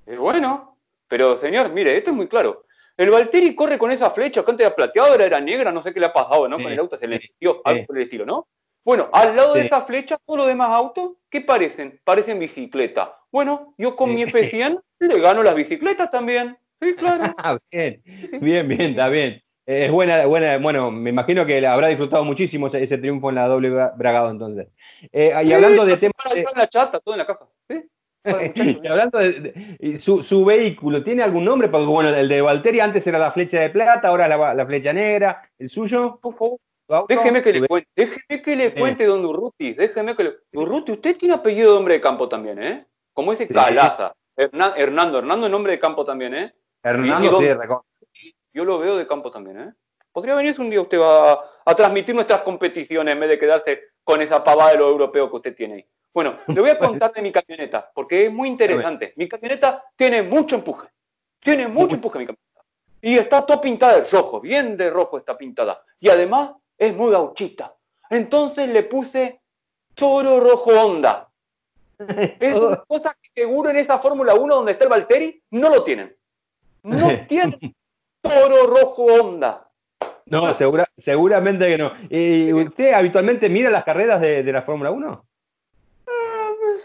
[0.07, 0.75] Es bueno,
[1.07, 2.63] pero señor, mire, esto es muy claro.
[2.97, 5.93] El Valtteri corre con esa flecha que antes era plateada, ahora era negra, no sé
[5.93, 6.57] qué le ha pasado, ¿no?
[6.57, 8.47] Con el auto se le dio algo por el estilo, ¿no?
[8.83, 11.99] Bueno, al lado de esa flecha, todos los demás autos, ¿qué parecen?
[12.03, 13.17] Parecen bicicleta.
[13.31, 16.57] Bueno, yo con mi F100 le gano las bicicletas también.
[16.81, 17.23] Sí, claro.
[17.37, 18.01] Ah, bien,
[18.39, 19.41] bien, bien, está bien.
[19.65, 23.69] Es buena, buena, bueno, me imagino que habrá disfrutado muchísimo ese, triunfo en la doble
[23.95, 24.67] bragado entonces.
[25.11, 26.15] Eh, y hablando de temas.
[26.33, 26.39] De...
[26.39, 27.47] en la chata, todo en la caja.
[27.69, 27.83] ¿sí?
[28.55, 31.67] y hablando de, su, vehículo, ¿tiene algún nombre?
[31.69, 34.93] Porque bueno, el de Valtteri antes era la flecha de plata, ahora la, la flecha
[34.93, 35.49] negra.
[35.57, 36.19] ¿El suyo?
[37.07, 39.73] Déjeme que le cuente, déjeme que le cuente, don Durruti.
[39.73, 40.33] Déjeme que le.
[40.51, 42.85] Durruti, usted tiene apellido de hombre de campo también, ¿eh?
[43.13, 44.13] Como ese Calaza.
[44.35, 46.53] Hernando, Hernando es nombre de campo también, ¿eh?
[46.83, 47.39] Hernando,
[48.11, 49.73] sí, Yo lo veo de campo también, ¿eh?
[50.11, 54.21] Podría venirse un día usted a, a transmitir nuestras competiciones en vez de quedarse con
[54.21, 55.85] esa pavada de lo europeo que usted tiene ahí.
[56.13, 59.13] Bueno, le voy a contar de mi camioneta, porque es muy interesante.
[59.15, 60.87] Mi camioneta tiene mucho empuje.
[61.39, 62.41] Tiene mucho empuje mi camioneta.
[63.01, 65.83] Y está toda pintada de rojo, bien de rojo está pintada.
[65.99, 67.73] Y además es muy gauchita.
[68.09, 69.41] Entonces le puse
[69.95, 71.27] Toro Rojo Honda.
[72.39, 75.83] Es una cosa que seguro en esa Fórmula 1 donde está el Valtteri no lo
[75.83, 76.15] tienen.
[76.83, 77.75] No tienen
[78.21, 79.67] Toro Rojo Honda.
[80.25, 80.55] No,
[80.97, 81.91] seguramente que no.
[82.09, 85.25] ¿Y usted habitualmente mira las carreras de, de la Fórmula 1?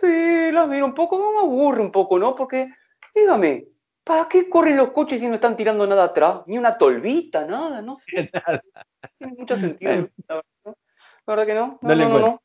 [0.00, 2.34] Sí, las miro un poco, me aburre un poco, ¿no?
[2.34, 2.68] Porque,
[3.14, 3.66] dígame,
[4.04, 6.42] ¿para qué corren los coches si no están tirando nada atrás?
[6.46, 7.98] Ni una tolvita, nada, ¿no?
[8.32, 8.62] Nada.
[9.18, 10.42] Tiene mucho sentido, la
[11.26, 11.46] verdad.
[11.46, 11.78] que no?
[11.82, 12.42] No, no, no, no.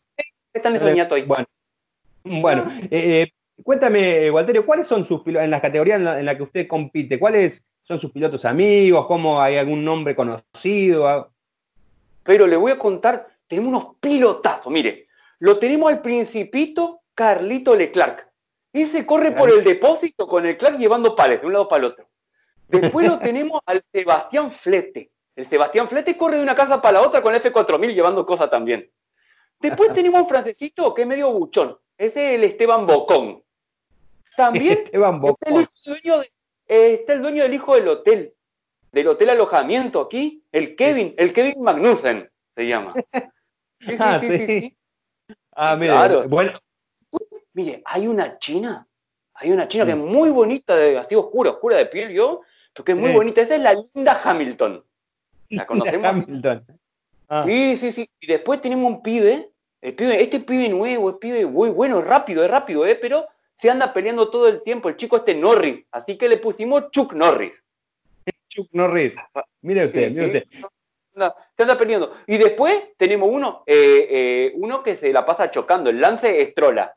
[0.53, 1.23] Están enseñando ahí.
[1.23, 1.45] Bueno,
[2.23, 3.33] bueno eh, eh,
[3.63, 7.63] cuéntame, Walterio, ¿cuáles son sus pilotos, en las categorías en la, que usted compite, cuáles
[7.83, 9.05] son sus pilotos amigos?
[9.05, 11.31] ¿Cómo hay algún nombre conocido?
[12.23, 15.07] Pero le voy a contar, tenemos unos pilotazos, mire,
[15.39, 18.27] lo tenemos al principito Carlito Leclerc.
[18.73, 21.91] Ese corre por el depósito con el Clark llevando pales de un lado para el
[21.91, 22.07] otro.
[22.67, 25.11] Después lo tenemos al Sebastián Flete.
[25.35, 28.49] El Sebastián Flete corre de una casa para la otra con el F4000 llevando cosas
[28.49, 28.89] también.
[29.59, 31.77] Después tenemos un francesito que es medio buchón.
[31.97, 33.43] Ese es el Esteban Bocón.
[34.35, 36.23] También Esteban Está, el dueño
[36.67, 38.33] está el dueño del hijo del hotel.
[38.91, 40.43] Del hotel alojamiento aquí.
[40.51, 41.13] El Kevin.
[41.17, 42.93] El Kevin Magnussen se llama.
[42.93, 44.77] Sí, sí, ah, sí,
[45.53, 45.93] Ah, mira.
[45.93, 46.27] Claro.
[46.27, 46.59] Bueno,
[47.53, 48.87] Mire, hay una china,
[49.33, 50.05] hay una china que es mm.
[50.05, 52.41] muy bonita, de así oscura, oscura de piel yo,
[52.73, 53.41] porque es muy bonita.
[53.41, 54.83] Esa es la Linda Hamilton.
[55.49, 56.07] ¿La conocemos?
[56.07, 56.65] Hamilton.
[57.27, 57.43] Ah.
[57.45, 58.09] Sí, sí, sí.
[58.19, 59.49] Y después tenemos un pibe,
[59.81, 62.95] el pibe, este pibe nuevo, es pibe muy bueno, es rápido, es rápido, ¿eh?
[62.95, 63.27] pero
[63.59, 64.89] se anda peleando todo el tiempo.
[64.89, 67.53] El chico este Norris, así que le pusimos Chuck Norris.
[68.49, 69.15] Chuck Norris.
[69.61, 70.43] Mire usted, mire usted.
[71.55, 72.15] se anda peleando.
[72.27, 76.95] Y después tenemos uno, eh, eh, uno que se la pasa chocando, el Lance Estrola.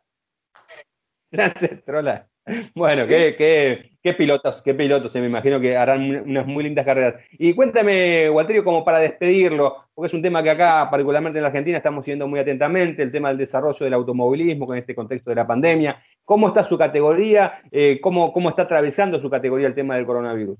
[1.34, 2.26] Lance Trola.
[2.74, 7.14] Bueno, qué, pilotos, qué pilotos, me imagino que harán unas muy lindas carreras.
[7.32, 11.48] Y cuéntame, Walterio, como para despedirlo, porque es un tema que acá, particularmente en la
[11.48, 15.36] Argentina, estamos siguiendo muy atentamente, el tema del desarrollo del automovilismo con este contexto de
[15.36, 16.02] la pandemia.
[16.24, 17.62] ¿Cómo está su categoría?
[17.70, 20.58] Eh, ¿cómo, ¿Cómo está atravesando su categoría el tema del coronavirus?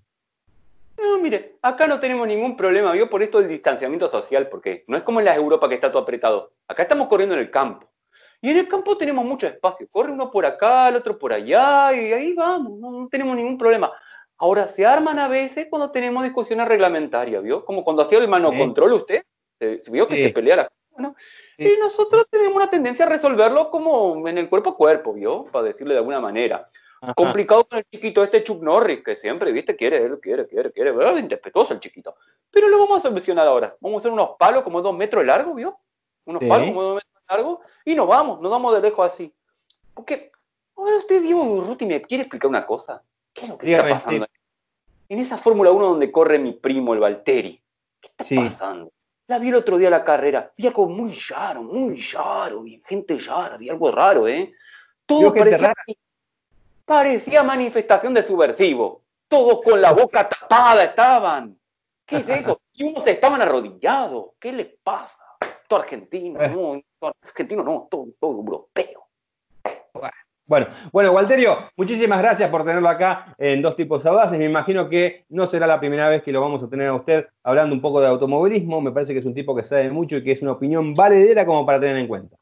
[0.97, 3.11] No, mire, acá no tenemos ningún problema, ¿vio?
[3.11, 6.03] Por esto del distanciamiento social, porque no es como en la Europa que está todo
[6.03, 6.53] apretado.
[6.67, 7.91] Acá estamos corriendo en el campo.
[8.45, 9.89] Y en el campo tenemos mucho espacio.
[9.91, 13.91] Corre uno por acá, el otro por allá, y ahí vamos, no, tenemos ningún problema.
[14.37, 17.65] Ahora, se arman a veces cuando tenemos discusiones reglamentarias, ¿vio?
[17.65, 19.25] Como cuando hacía el mano control usted,
[19.87, 21.17] vio que se pelea la ¿no?
[21.57, 25.47] Y nosotros tenemos una tendencia a resolverlo como en el cuerpo a cuerpo, ¿vio?
[25.47, 26.69] Para decirle de alguna manera.
[27.17, 30.93] Complicado con el chiquito este Chuck Norris, que siempre, viste, quiere, él quiere, quiere, quiere,
[30.93, 31.17] ¿verdad?
[31.17, 32.15] Interpretuoso el chiquito.
[32.51, 33.75] Pero lo vamos a solucionar ahora.
[33.81, 35.79] Vamos a hacer unos palos como dos metros largos, ¿vio?
[36.27, 39.33] Unos palos como dos metros largo y nos vamos, nos vamos de lejos así.
[39.93, 40.33] Porque,
[40.77, 43.03] ahora usted, Diego Durruti, me quiere explicar una cosa.
[43.33, 44.27] ¿Qué es lo que está pasando?
[45.09, 47.61] En esa Fórmula 1 donde corre mi primo, el Valtteri.
[48.01, 48.91] ¿Qué está pasando?
[49.27, 50.53] La vi el otro día la carrera.
[50.57, 52.65] Vi algo muy raro, muy raro.
[52.87, 54.53] Gente rara, vi algo raro, ¿eh?
[55.07, 55.73] Todo parecía,
[56.85, 59.03] parecía manifestación de subversivo.
[59.29, 61.59] Todos con la boca tapada estaban.
[62.07, 62.61] ¿Qué es eso?
[62.77, 64.31] Y unos estaban arrodillados.
[64.41, 65.17] ¿Qué les pasa?
[65.69, 66.83] Todo argentino, no,
[67.23, 69.05] argentino no, todo, europeo.
[70.47, 74.39] Bueno, bueno, Walterio, muchísimas gracias por tenerlo acá en Dos Tipos Audaces.
[74.39, 77.27] Me imagino que no será la primera vez que lo vamos a tener a usted
[77.43, 78.83] hablando un poco de automovilismo.
[78.83, 81.47] Me parece que es un tipo que sabe mucho y que es una opinión valedera
[81.47, 82.37] como para tener en cuenta.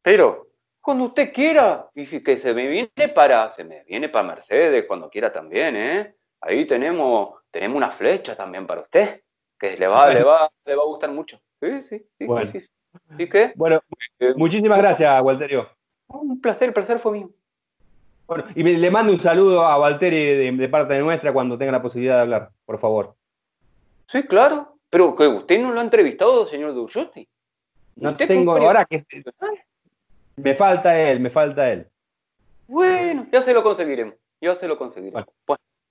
[0.00, 0.46] Pero,
[0.80, 5.10] cuando usted quiera, y que se me viene para, se me viene para Mercedes, cuando
[5.10, 6.14] quiera también, ¿eh?
[6.40, 9.20] Ahí tenemos, tenemos una flecha también para usted,
[9.58, 11.38] que le va, le va, le va a gustar mucho.
[11.60, 12.24] Sí, sí, sí.
[12.24, 12.50] Bueno.
[13.54, 13.80] Bueno,
[14.36, 15.68] muchísimas gracias, Walterio.
[16.08, 17.30] Un placer, el placer fue mío.
[18.26, 21.82] Bueno, y le mando un saludo a Walteri de, parte de nuestra cuando tenga la
[21.82, 23.14] posibilidad de hablar, por favor.
[24.08, 24.76] Sí, claro.
[24.88, 27.28] Pero que usted no lo ha entrevistado, señor Duchuti.
[27.96, 29.04] No tengo ahora que.
[30.36, 31.86] Me falta él, me falta él.
[32.66, 34.14] Bueno, ya se lo conseguiremos.
[34.40, 35.26] Ya se lo conseguiremos.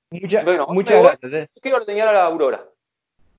[0.09, 1.33] Bueno, muchas gracias.
[1.33, 1.49] Eh.
[1.61, 2.65] Quiero ordeñar a la Aurora.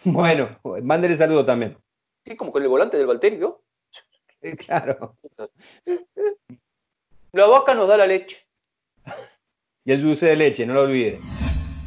[0.05, 0.49] Bueno,
[0.83, 1.77] mándele saludo también.
[2.24, 3.62] Sí, como con el volante del Valterio.
[4.59, 5.16] claro.
[7.33, 8.38] La vaca nos da la leche.
[9.83, 11.20] Y el dulce de leche, no lo olviden.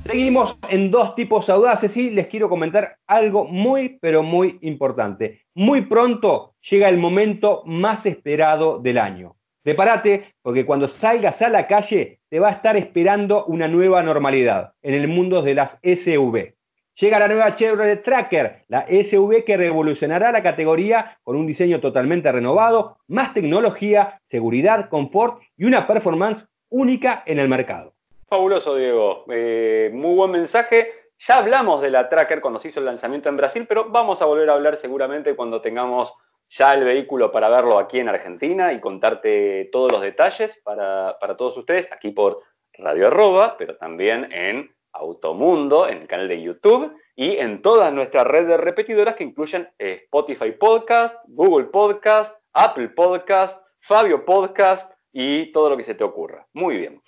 [0.04, 5.43] Seguimos en dos tipos audaces y les quiero comentar algo muy, pero muy importante.
[5.54, 9.38] Muy pronto llega el momento más esperado del año.
[9.62, 14.74] Prepárate porque cuando salgas a la calle te va a estar esperando una nueva normalidad
[14.82, 16.56] en el mundo de las SUV.
[16.95, 22.32] Llega la nueva Chevrolet Tracker, la SUV que revolucionará la categoría con un diseño totalmente
[22.32, 27.93] renovado, más tecnología, seguridad, confort y una performance única en el mercado.
[28.27, 29.25] Fabuloso, Diego.
[29.32, 30.91] Eh, muy buen mensaje.
[31.17, 34.25] Ya hablamos de la Tracker cuando se hizo el lanzamiento en Brasil, pero vamos a
[34.25, 36.13] volver a hablar seguramente cuando tengamos
[36.47, 41.36] ya el vehículo para verlo aquí en Argentina y contarte todos los detalles para, para
[41.36, 42.41] todos ustedes aquí por
[42.73, 48.25] Radio Arroba, pero también en Automundo, en el canal de YouTube y en todas nuestras
[48.25, 55.51] redes de repetidoras que incluyen eh, Spotify Podcast, Google Podcast, Apple Podcast, Fabio Podcast y
[55.51, 56.47] todo lo que se te ocurra.
[56.53, 57.01] Muy bien.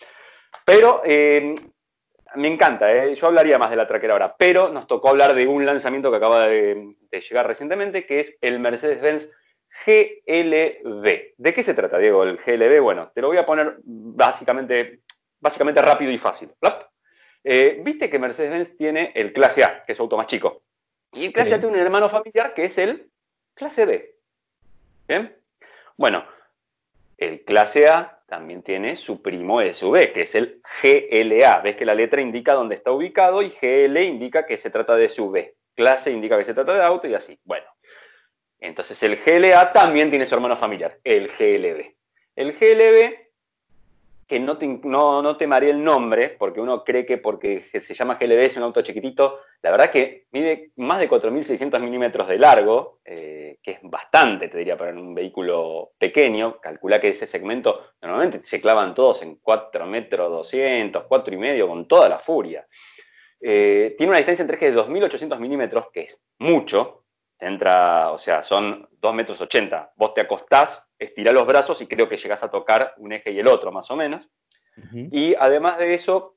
[0.65, 1.55] Pero eh,
[2.35, 5.47] me encanta, eh, yo hablaría más de la traquera ahora, pero nos tocó hablar de
[5.47, 9.31] un lanzamiento que acaba de, llegar recientemente, que es el Mercedes-Benz
[9.85, 11.33] GLB.
[11.37, 12.81] ¿De qué se trata, Diego, el GLB?
[12.81, 15.01] Bueno, te lo voy a poner básicamente,
[15.39, 16.51] básicamente rápido y fácil.
[17.47, 20.63] Eh, viste que Mercedes-Benz tiene el clase A, que es su auto más chico.
[21.13, 23.11] Y el clase A tiene un hermano familiar que es el
[23.53, 24.15] clase B.
[25.07, 25.37] ¿Bien?
[25.95, 26.25] Bueno,
[27.19, 31.61] el clase A también tiene su primo SUV, que es el GLA.
[31.61, 35.07] Ves que la letra indica dónde está ubicado y GL indica que se trata de
[35.07, 35.53] SUV.
[35.75, 37.39] Clase indica que se trata de auto y así.
[37.43, 37.67] Bueno,
[38.59, 41.93] entonces el GLA también tiene su hermano familiar, el GLB.
[42.35, 43.24] El GLB
[44.27, 48.17] que no te, no, no te el nombre, porque uno cree que porque se llama
[48.19, 52.99] GLB es un auto chiquitito, la verdad que mide más de 4.600 milímetros de largo,
[53.05, 56.59] eh, que es bastante, te diría, para un vehículo pequeño.
[56.59, 61.67] Calcula que ese segmento normalmente se clavan todos en 4 metros 200, 4 y medio,
[61.67, 62.67] con toda la furia.
[63.39, 67.03] Eh, tiene una distancia entre ejes de 2.800 milímetros, que es mucho.
[67.37, 69.93] entra, o sea, son 2 metros 80.
[69.97, 73.39] Vos te acostás estirá los brazos y creo que llegas a tocar un eje y
[73.39, 74.27] el otro, más o menos.
[75.11, 76.35] Y además de eso,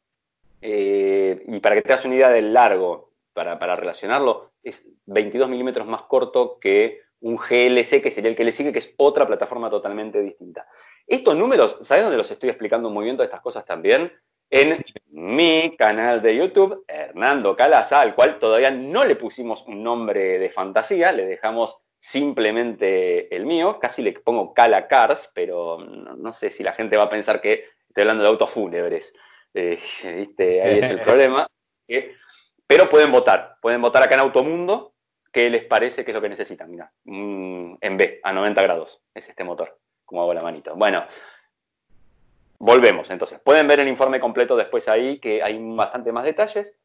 [0.63, 5.87] eh, y para que te hagas una idea del largo, para, relacionarlo, es 22 milímetros
[5.87, 9.71] más corto que un GLC que sería el que le sigue, que es otra plataforma
[9.71, 10.67] totalmente distinta.
[11.07, 14.13] Estos números, ¿sabes dónde los estoy explicando muy bien todas estas cosas también?
[14.51, 20.39] En mi canal de YouTube, Hernando Calaza, al cual todavía no le pusimos un nombre
[20.39, 26.51] de fantasía, le dejamos simplemente el mío, casi le pongo Cala Cars, pero no, sé
[26.51, 29.13] si la gente va a pensar que estoy hablando de autos fúnebres.
[29.55, 31.47] Eh, Ahí es el problema.
[32.67, 34.95] pero pueden votar, pueden votar acá en Automundo,
[35.33, 36.71] qué les parece que es lo que necesitan.
[36.71, 40.75] Mira, en B, a 90 grados, es este motor, como hago la manito.
[40.77, 41.05] Bueno,
[42.59, 43.41] volvemos entonces.
[43.41, 46.77] Pueden ver el informe completo después ahí, que hay bastante más detalles.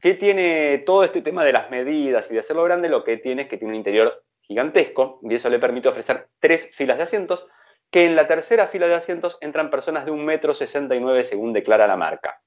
[0.00, 2.88] ¿Qué tiene todo este tema de las medidas y de hacerlo grande?
[2.88, 6.70] Lo que tiene es que tiene un interior gigantesco y eso le permite ofrecer tres
[6.72, 7.46] filas de asientos,
[7.90, 11.96] que en la tercera fila de asientos entran personas de 1,69 m según declara la
[11.96, 12.42] marca.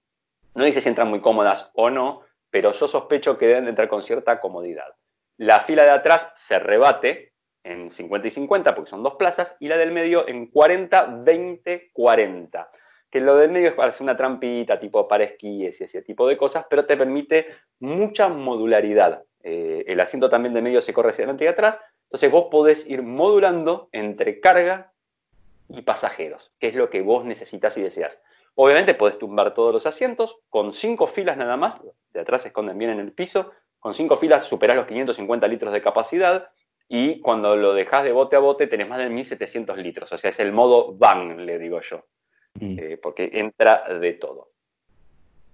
[0.54, 4.04] No dice si entran muy cómodas o no, pero yo sospecho que deben entrar con
[4.04, 4.94] cierta comodidad.
[5.38, 7.34] La fila de atrás se rebate
[7.64, 11.92] en 50 y 50 porque son dos plazas y la del medio en 40, 20,
[11.94, 12.70] 40.
[13.10, 16.28] Que lo del medio es para hacer una trampita tipo para esquíes y ese tipo
[16.28, 17.48] de cosas, pero te permite
[17.80, 19.24] mucha modularidad.
[19.44, 21.80] Eh, el asiento también de medio se corre hacia adelante y atrás
[22.12, 24.92] entonces vos podés ir modulando entre carga
[25.70, 28.22] y pasajeros, que es lo que vos necesitas y deseas.
[28.56, 31.78] Obviamente podés tumbar todos los asientos con cinco filas nada más,
[32.12, 35.72] de atrás se esconden bien en el piso, con cinco filas superás los 550 litros
[35.72, 36.50] de capacidad
[36.90, 40.32] y cuando lo dejas de bote a bote tenés más de 1700 litros, o sea,
[40.32, 42.06] es el modo van, le digo yo,
[42.56, 42.78] mm.
[42.78, 44.50] eh, porque entra de todo.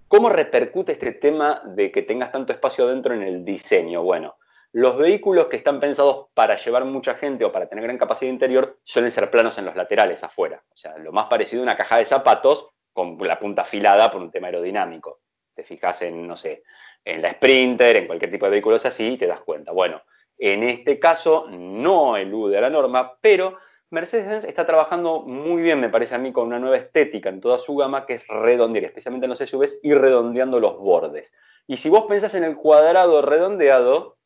[0.08, 4.02] ¿Cómo repercute este tema de que tengas tanto espacio dentro en el diseño?
[4.02, 4.36] Bueno,
[4.72, 8.78] los vehículos que están pensados para llevar mucha gente o para tener gran capacidad interior
[8.84, 10.62] suelen ser planos en los laterales, afuera.
[10.72, 14.22] O sea, lo más parecido a una caja de zapatos con la punta afilada por
[14.22, 15.20] un tema aerodinámico.
[15.54, 16.62] Te fijas en, no sé,
[17.04, 19.72] en la Sprinter, en cualquier tipo de vehículos así, y te das cuenta.
[19.72, 20.00] Bueno,
[20.38, 23.58] en este caso no elude a la norma, pero
[23.90, 27.58] Mercedes-Benz está trabajando muy bien, me parece a mí, con una nueva estética en toda
[27.58, 31.32] su gama, que es redondear, especialmente en los SUVs, y redondeando los bordes.
[31.66, 34.18] Y si vos pensás en el cuadrado redondeado,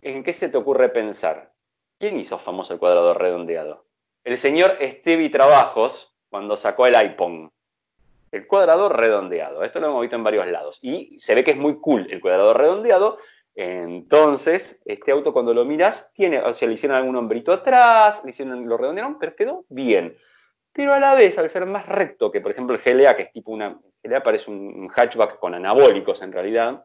[0.00, 1.52] ¿en qué se te ocurre pensar?
[1.98, 3.84] ¿Quién hizo famoso el cuadrado redondeado?
[4.22, 7.50] El señor Stevie Trabajos, cuando sacó el iPhone.
[8.30, 9.62] El cuadrado redondeado.
[9.62, 10.78] Esto lo hemos visto en varios lados.
[10.82, 13.18] Y se ve que es muy cool el cuadrado redondeado.
[13.54, 18.30] Entonces, este auto cuando lo miras, tiene, o sea, le hicieron algún hombrito atrás, le
[18.30, 20.16] hicieron, lo redondearon, pero quedó bien.
[20.72, 23.32] Pero a la vez, al ser más recto que, por ejemplo, el GLA, que es
[23.32, 23.78] tipo una.
[24.02, 26.84] GLA parece un hatchback con anabólicos en realidad,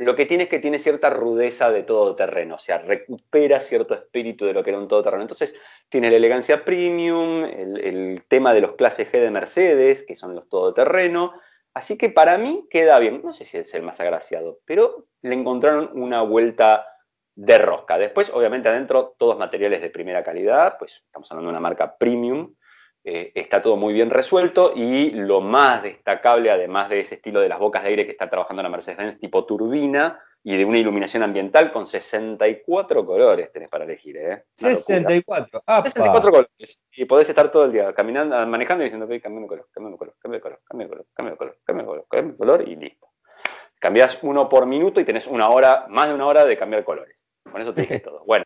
[0.00, 4.46] lo que tiene es que tiene cierta rudeza de todoterreno, o sea, recupera cierto espíritu
[4.46, 5.22] de lo que era un todoterreno.
[5.22, 5.54] Entonces,
[5.90, 10.48] tiene la elegancia premium, el, tema de los clases G de Mercedes, que son los
[10.48, 11.34] todoterreno.
[11.74, 13.22] Así que para mí queda bien.
[13.24, 16.86] No sé si es el más agraciado, pero le encontraron una vuelta
[17.34, 17.96] de rosca.
[17.96, 22.54] Después, obviamente, adentro, todos materiales de primera calidad, pues estamos hablando de una marca premium.
[23.02, 27.48] Eh, está todo muy bien resuelto y lo más destacable, además de ese estilo de
[27.48, 31.22] las bocas de aire que está trabajando la Mercedes-Benz tipo turbina y de una iluminación
[31.22, 34.44] ambiental con 64 colores tenés para elegir, ¿eh?
[34.54, 36.84] 64, 64 colores.
[36.96, 39.92] Y podés estar todo el día caminando, manejando y diciendo, ok, cambio de color, cambio
[39.92, 41.58] de color, cambio de color, cambio de color, cambio de color,
[42.36, 43.08] color, y listo.
[43.78, 47.26] Cambias uno por minuto y tenés una hora, más de una hora de cambiar colores.
[47.50, 48.24] Con eso te dije todo.
[48.24, 48.44] Bueno,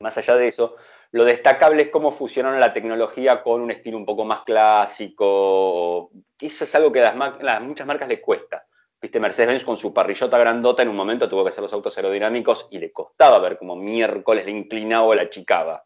[0.00, 0.76] más allá de eso,
[1.12, 6.10] lo destacable es cómo fusionaron la tecnología con un estilo un poco más clásico.
[6.40, 8.66] Eso es algo que a las, muchas marcas le cuesta.
[9.00, 12.68] Viste, Mercedes-Benz con su parrillota grandota en un momento tuvo que hacer los autos aerodinámicos
[12.70, 15.84] y le costaba ver cómo miércoles le inclinaba o la achicaba.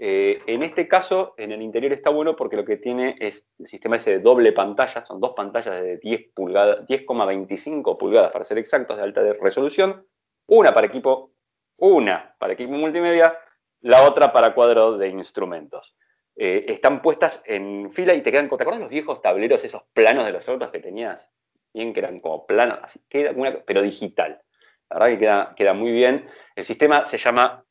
[0.00, 3.66] Eh, en este caso, en el interior está bueno porque lo que tiene es el
[3.66, 8.58] sistema ese de doble pantalla, son dos pantallas de 10 pulgadas, 10,25 pulgadas para ser
[8.58, 10.06] exactos de alta resolución,
[10.46, 11.32] una para equipo,
[11.76, 13.36] una para equipo multimedia
[13.80, 15.96] la otra para cuadro de instrumentos.
[16.36, 20.24] Eh, están puestas en fila y te quedan, ¿te acuerdas los viejos tableros, esos planos
[20.24, 21.28] de los autos que tenías?
[21.74, 23.34] Bien, que eran como planos, así, queda
[23.66, 24.40] pero digital.
[24.88, 26.28] La verdad que queda, queda muy bien.
[26.54, 27.64] El sistema se llama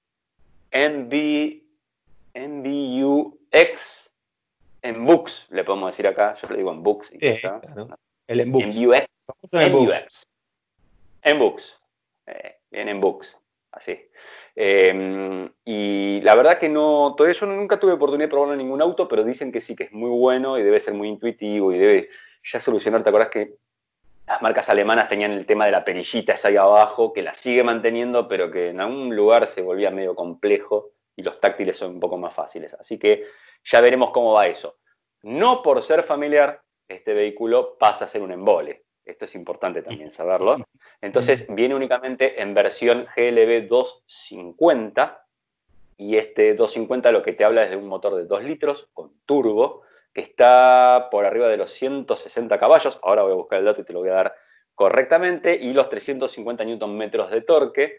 [0.72, 1.67] MB,
[2.38, 4.12] MBUX
[4.84, 6.36] en Books, le podemos decir acá.
[6.42, 7.10] Yo le digo en Books.
[7.12, 7.26] Y
[8.28, 8.66] El en Books.
[9.52, 10.28] MBUX.
[11.24, 11.80] En Books.
[12.28, 13.38] Eh, bien en Books.
[13.72, 14.00] Así.
[14.56, 18.82] Em, y la verdad que no, todo eso nunca tuve oportunidad de probarlo en ningún
[18.82, 21.78] auto, pero dicen que sí, que es muy bueno y debe ser muy intuitivo y
[21.78, 22.10] debe
[22.44, 23.04] ya solucionar.
[23.04, 23.56] ¿Te acuerdas que
[24.26, 27.64] las marcas alemanas tenían el tema de la perillita esa ahí abajo, que la sigue
[27.64, 32.00] manteniendo, pero que en algún lugar se volvía medio complejo y los táctiles son un
[32.00, 32.74] poco más fáciles.
[32.76, 33.26] Así que
[33.66, 34.78] ya veremos cómo va eso.
[35.24, 38.86] No por ser familiar, este vehículo pasa a ser un embole.
[39.04, 40.58] Esto es importante también saberlo.
[41.02, 45.26] Entonces, viene únicamente en versión GLB 250,
[45.98, 49.20] y este 250 lo que te habla es de un motor de 2 litros con
[49.26, 49.82] turbo,
[50.14, 53.86] que está por arriba de los 160 caballos, ahora voy a buscar el dato y
[53.86, 54.36] te lo voy a dar
[54.76, 57.98] correctamente, y los 350 Nm de torque.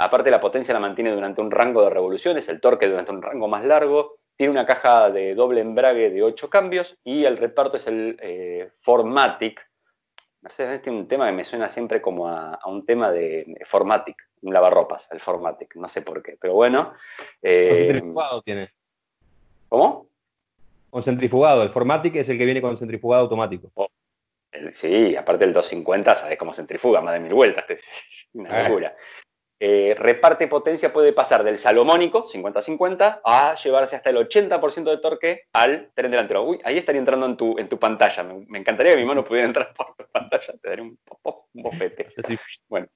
[0.00, 3.48] Aparte la potencia la mantiene durante un rango de revoluciones, el torque durante un rango
[3.48, 7.86] más largo, tiene una caja de doble embrague de 8 cambios y el reparto es
[7.86, 9.60] el eh, Formatic.
[10.40, 14.54] Mercedes tiene un tema que me suena siempre como a, un tema de Formatic, un
[14.54, 16.94] lavarropas, el Formatic, no sé por qué, pero bueno.
[17.42, 18.70] Eh, centrifugado tiene.
[19.68, 20.06] ¿Cómo?
[20.88, 23.70] Con centrifugado, el Formatic es el que viene con centrifugado automático.
[23.74, 23.88] Oh,
[24.70, 27.66] sí, aparte del 250, sabes cómo centrifuga, más de mil vueltas,
[28.32, 28.96] una locura.
[29.62, 35.42] Eh, reparte potencia puede pasar del salomónico, 50-50, a llevarse hasta el 80% de torque
[35.52, 36.44] al tren delantero.
[36.44, 38.22] Uy, ahí estaría entrando en tu, en tu pantalla.
[38.22, 40.54] Me, encantaría que mi mano pudiera entrar por tu pantalla.
[40.62, 42.08] Te daría un, un bofete.
[42.68, 42.86] Bueno,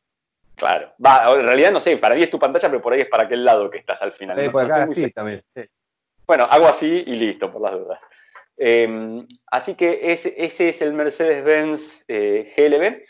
[0.56, 0.94] claro.
[1.04, 3.24] Va, en realidad no sé, para mí es tu pantalla, pero por ahí es para
[3.24, 4.40] aquel lado que estás al final.
[4.40, 5.44] Sí, por acá sí, también.
[6.26, 8.02] Bueno, hago así y listo, por las dudas.
[8.56, 13.04] Em, así que ese, ese, es el Mercedes-Benz eh, GLB.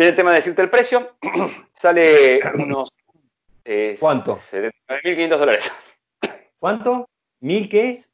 [0.00, 1.10] Viene el tema de decirte el precio.
[1.74, 2.96] Sale unos.
[3.66, 4.36] Eh, ¿Cuánto?
[4.36, 5.72] 79.500 dólares.
[6.58, 7.06] ¿Cuánto?
[7.40, 8.10] ¿Mil qué es?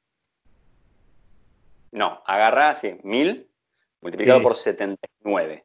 [1.92, 3.48] No, agarra, sí, mil
[4.00, 5.64] multiplicado por 79.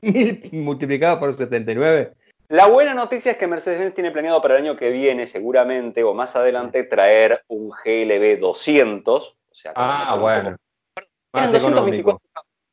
[0.00, 2.12] ¿Mil multiplicado por 79?
[2.48, 6.12] La buena noticia es que Mercedes-Benz tiene planeado para el año que viene, seguramente, o
[6.12, 9.28] más adelante, traer un GLB 200.
[9.28, 10.56] O sea, ah, bueno.
[11.32, 12.20] Más 224,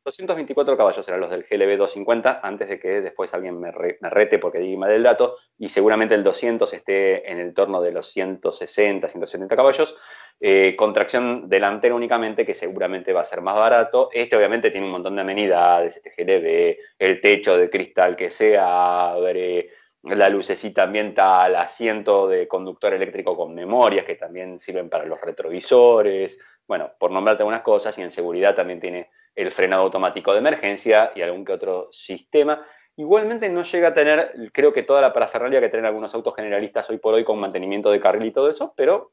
[0.08, 4.60] 224 caballos eran los del GLB 250, antes de que después alguien me, rete porque
[4.60, 9.10] diga mal el dato, y seguramente el 200 esté en el torno de los 160,
[9.10, 9.98] 170 caballos,
[10.40, 14.10] eh, con tracción delantera únicamente, que seguramente va a ser más barato.
[14.14, 18.58] Este obviamente tiene un montón de amenidades, este GLB, el techo de cristal que se
[18.58, 19.72] abre,
[20.04, 26.40] la lucecita ambiental, asiento de conductor eléctrico con memorias que también sirven para los retrovisores,
[26.66, 31.12] bueno, por nombrarte algunas cosas, y en seguridad también tiene el frenado automático de emergencia
[31.16, 32.66] y algún que otro sistema.
[32.96, 36.90] Igualmente no llega a tener, creo que toda la parafernalia que tienen algunos autos generalistas
[36.90, 39.12] hoy por hoy con mantenimiento de carril y todo eso, pero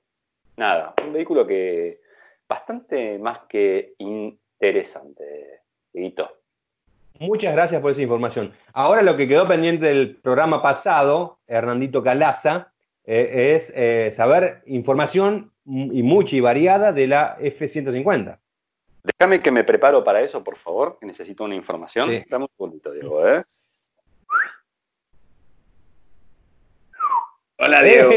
[0.57, 2.01] nada, un vehículo que
[2.49, 5.61] bastante más que interesante,
[5.93, 6.39] Hito.
[7.21, 8.55] Muchas gracias por esa información.
[8.73, 12.73] Ahora lo que quedó pendiente del programa pasado, Hernandito Calaza,
[13.05, 18.39] eh, es eh, saber información y mucha y variada de la F-150.
[19.05, 22.25] Déjame que me preparo para eso, por favor, que necesito una información.
[22.27, 23.43] Dame un segundito, Diego, ¿eh?
[27.59, 28.11] Hola, Diego.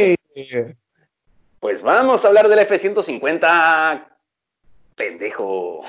[1.60, 4.08] Pues vamos a hablar del F-150.
[4.96, 5.84] Pendejo.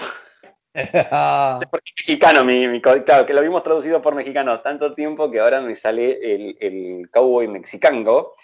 [0.75, 5.31] no sé por qué mexicano, mi, claro, que lo habíamos traducido por mexicano tanto tiempo
[5.31, 8.35] que ahora me sale el, el cowboy mexicango.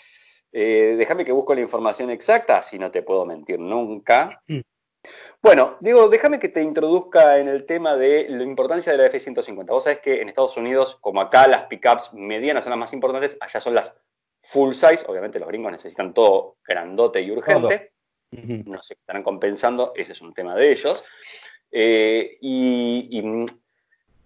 [0.53, 4.41] Eh, déjame que busco la información exacta, si no te puedo mentir nunca.
[4.47, 4.61] Mm.
[5.45, 9.67] Bueno, Diego, déjame que te introduzca en el tema de la importancia de la F-150.
[9.67, 13.37] Vos sabés que en Estados Unidos, como acá las pickups medianas son las más importantes,
[13.39, 13.95] allá son las
[14.41, 15.05] full size.
[15.07, 17.93] Obviamente los gringos necesitan todo grandote y urgente.
[18.31, 21.05] No se estarán compensando, ese es un tema de ellos.
[21.71, 23.45] Eh, y, mm,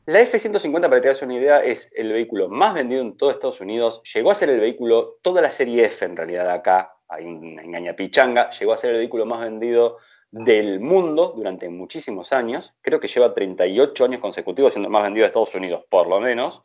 [0.07, 3.33] la F-150, para que te hagas una idea, es el vehículo más vendido en todo
[3.33, 4.03] Estados Unidos.
[4.15, 7.97] Llegó a ser el vehículo, toda la serie F en realidad acá, hay una engaña
[7.97, 9.99] pichanga, llegó a ser el vehículo más vendido
[10.31, 12.73] del mundo durante muchísimos años.
[12.81, 16.21] Creo que lleva 38 años consecutivos siendo el más vendido de Estados Unidos, por lo
[16.21, 16.63] menos.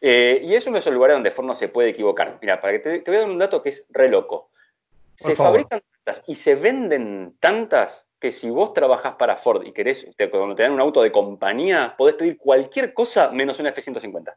[0.00, 2.38] Eh, y es uno de esos lugares donde Ford no se puede equivocar.
[2.40, 4.50] Mira, para que te, voy a dar un dato que es re loco.
[5.14, 10.06] se fabrican tantas y se venden tantas que si vos trabajás para Ford y querés,
[10.30, 14.34] cuando te dan un auto de compañía, podés pedir cualquier cosa menos una F-150.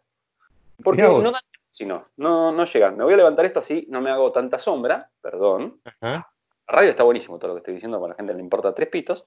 [0.81, 1.41] Porque no dan,
[1.71, 2.95] si no, no, no llegan.
[2.97, 5.81] Me voy a levantar esto así, no me hago tanta sombra, perdón.
[5.83, 6.32] Ajá
[6.67, 9.25] radio está buenísimo todo lo que estoy diciendo, a la gente le importa tres pitos.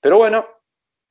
[0.00, 0.46] Pero bueno,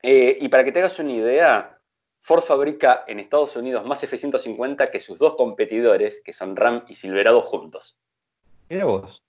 [0.02, 1.78] eh, y para que te hagas una idea,
[2.20, 6.94] Ford fabrica en Estados Unidos más F-150 que sus dos competidores, que son Ram y
[6.94, 7.96] Silverado juntos.
[8.68, 9.22] Mira vos.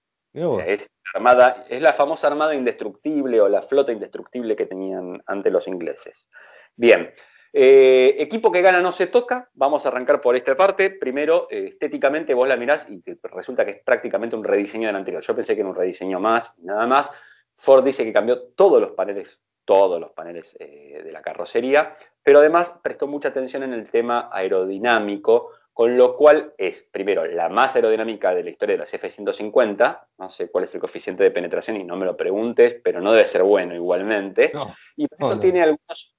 [0.65, 5.67] es, armada, es la famosa armada indestructible o la flota indestructible que tenían ante los
[5.67, 6.29] ingleses.
[6.75, 7.13] Bien,
[7.55, 10.89] eh, equipo que gana no se toca, vamos a arrancar por esta parte.
[10.89, 15.21] Primero, eh, estéticamente vos la mirás y resulta que es prácticamente un rediseño del anterior.
[15.21, 17.11] Yo pensé que era un rediseño más, nada más.
[17.55, 22.39] Ford dice que cambió todos los paneles, todos los paneles eh, de la carrocería, pero
[22.39, 27.75] además prestó mucha atención en el tema aerodinámico, con lo cual es, primero, la más
[27.75, 31.77] aerodinámica de la historia de las F-150, no sé cuál es el coeficiente de penetración
[31.77, 34.51] y no me lo preguntes, pero no debe ser bueno igualmente.
[34.95, 36.12] y por tiene algunos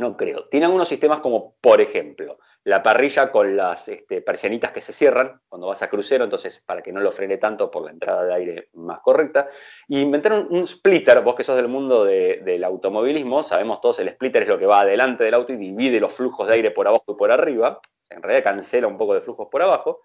[0.00, 0.48] no creo.
[0.48, 5.40] Tiene algunos sistemas como, por ejemplo, la parrilla con las este, persianitas que se cierran
[5.48, 8.34] cuando vas a crucero, entonces para que no lo frene tanto por la entrada de
[8.34, 9.48] aire más correcta.
[9.88, 14.42] Y inventaron un splitter, vos que sos del mundo del automovilismo, sabemos todos, el splitter
[14.42, 17.04] es lo que va adelante del auto y divide los flujos de aire por abajo
[17.08, 17.80] y por arriba,
[18.10, 20.00] en realidad cancela un poco de flujos por abajo.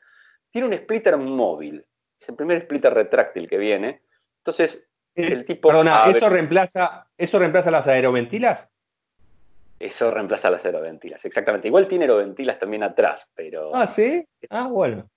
[0.52, 1.86] Tiene un splitter móvil,
[2.20, 4.04] es el primer splitter retráctil que viene.
[4.38, 5.70] Entonces, el tipo...
[5.70, 8.70] Perdona, ¿eso, reemplaza, ¿eso reemplaza las aeroventilas?
[9.86, 11.68] Eso reemplaza las aeroventilas, exactamente.
[11.68, 13.76] Igual tiene aeroventilas también atrás, pero.
[13.76, 14.28] Ah, sí.
[14.50, 15.08] Ah, bueno.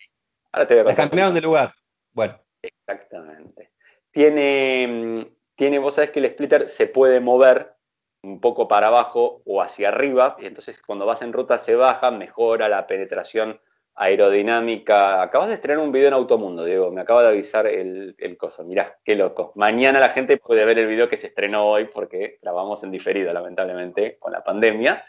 [0.52, 1.72] Ahora te voy a cambiaron de lugar.
[2.12, 2.38] Bueno.
[2.60, 3.70] Exactamente.
[4.10, 5.14] Tiene,
[5.54, 7.76] tiene, vos sabés que el splitter se puede mover
[8.22, 12.10] un poco para abajo o hacia arriba, y entonces cuando vas en ruta se baja,
[12.10, 13.58] mejora la penetración
[13.98, 15.20] aerodinámica.
[15.20, 16.90] Acabas de estrenar un video en Automundo, Diego.
[16.90, 18.64] Me acaba de avisar el, el coso.
[18.64, 19.52] Mirá, qué loco.
[19.56, 23.32] Mañana la gente puede ver el video que se estrenó hoy porque grabamos en diferido,
[23.32, 25.04] lamentablemente, con la pandemia.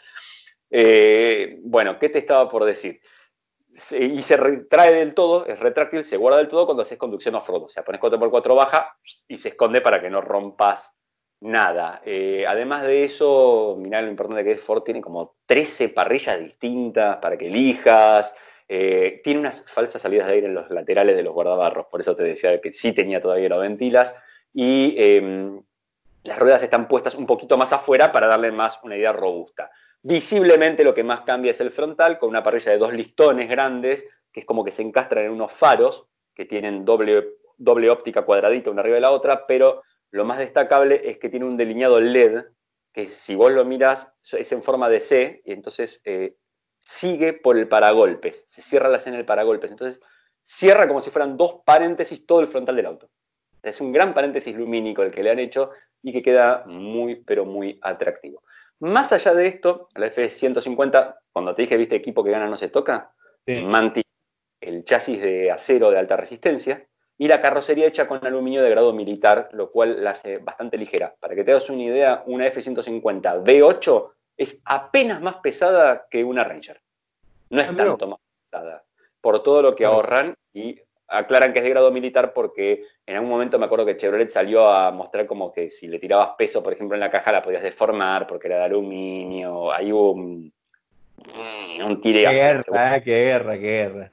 [0.70, 3.00] Eh, bueno, ¿qué te estaba por decir?
[3.92, 7.62] y se retrae del todo, es retráctil, se guarda del todo cuando haces conducción off-road.
[7.62, 8.96] O sea, pones 4x4 baja
[9.28, 10.92] y se esconde para que no rompas
[11.40, 12.02] nada.
[12.04, 17.18] Eh, además de eso, mirá lo importante que es Ford, tiene como 13 parrillas distintas
[17.18, 18.34] para que elijas.
[18.72, 22.14] Eh, tiene unas falsas salidas de aire en los laterales de los guardabarros, por eso
[22.14, 24.14] te decía que sí tenía todavía las ventilas.
[24.54, 25.60] Y em,
[26.22, 29.72] las ruedas están puestas un poquito más afuera para darle más una idea robusta.
[30.02, 34.04] Visiblemente lo que más cambia es el frontal, con una parrilla de dos listones grandes,
[34.30, 37.26] que es como que se encastran en unos faros, que tienen doble,
[37.58, 41.44] doble óptica cuadradita una arriba de la otra, pero lo más destacable es que tiene
[41.44, 42.44] un delineado LED,
[42.92, 46.36] que si vos lo miras es en forma de C, y entonces eh,
[46.90, 49.70] sigue por el paragolpes, se cierra la escena del paragolpes.
[49.70, 50.00] Entonces,
[50.42, 53.08] cierra como si fueran dos paréntesis todo el frontal del auto.
[53.62, 55.70] Es un gran paréntesis lumínico el que le han hecho
[56.02, 58.42] y que queda muy, pero muy atractivo.
[58.80, 62.68] Más allá de esto, la F-150, cuando te dije, viste, equipo que gana no se
[62.68, 63.12] toca,
[63.46, 64.08] mantiene
[64.60, 68.92] el chasis de acero de alta resistencia y la carrocería hecha con aluminio de grado
[68.92, 71.14] militar, lo cual la hace bastante ligera.
[71.20, 76.44] Para que te hagas una idea, una F-150 V8 es apenas más pesada que una
[76.44, 76.80] Ranger.
[77.50, 78.18] No es ah, tanto más
[78.48, 78.82] pesada.
[79.20, 83.28] Por todo lo que ahorran y aclaran que es de grado militar porque en algún
[83.28, 86.72] momento me acuerdo que Chevrolet salió a mostrar como que si le tirabas peso, por
[86.72, 89.70] ejemplo, en la caja la podías deformar porque era de aluminio.
[89.72, 90.50] Ahí hubo un,
[91.84, 94.12] un Qué guerra, qué guerra, qué guerra.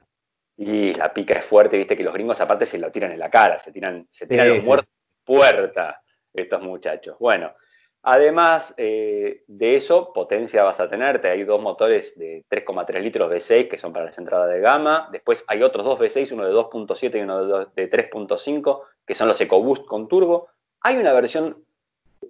[0.58, 3.30] Y la pica es fuerte, viste que los gringos aparte se lo tiran en la
[3.30, 4.90] cara, se tiran, se tiran los muertos
[5.24, 6.02] puerta
[6.34, 7.16] estos muchachos.
[7.18, 7.54] Bueno,
[8.02, 11.24] Además eh, de eso, potencia vas a tener.
[11.26, 15.08] Hay dos motores de 3,3 litros V6 que son para las entradas de gama.
[15.10, 19.40] Después hay otros dos V6, uno de 2.7 y uno de 3.5, que son los
[19.40, 20.48] EcoBoost con turbo.
[20.80, 21.64] Hay una versión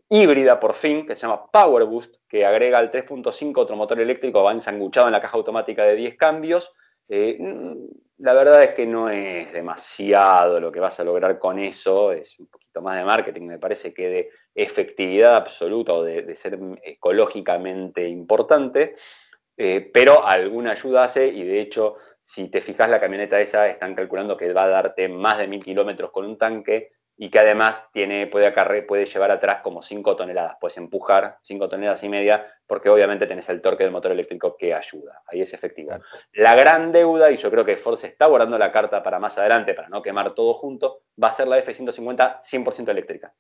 [0.09, 4.43] híbrida por fin que se llama Power Boost, que agrega al 3.5 otro motor eléctrico,
[4.43, 6.73] va ensanguchado en la caja automática de 10 cambios.
[7.09, 7.39] Eh,
[8.19, 12.39] la verdad es que no es demasiado lo que vas a lograr con eso, es
[12.41, 18.09] un poquito más de marketing, me parece que de efectividad absoluta o de, ser ecológicamente
[18.09, 18.97] importante,
[19.57, 23.95] eh, pero alguna ayuda hace y de hecho, si te fijas la camioneta esa, están
[23.95, 26.91] calculando que va a darte más de mil kilómetros con un tanque
[27.21, 31.69] y que además tiene, puede, acarre, puede llevar atrás como 5 toneladas, puedes empujar 5
[31.69, 35.53] toneladas y media, porque obviamente tenés el torque del motor eléctrico que ayuda, ahí es
[35.53, 35.91] efectivo.
[36.35, 39.37] La gran deuda, y yo creo que Ford se está guardando la carta para más
[39.37, 43.35] adelante, para no quemar todo junto, va a ser la F-150 100% eléctrica.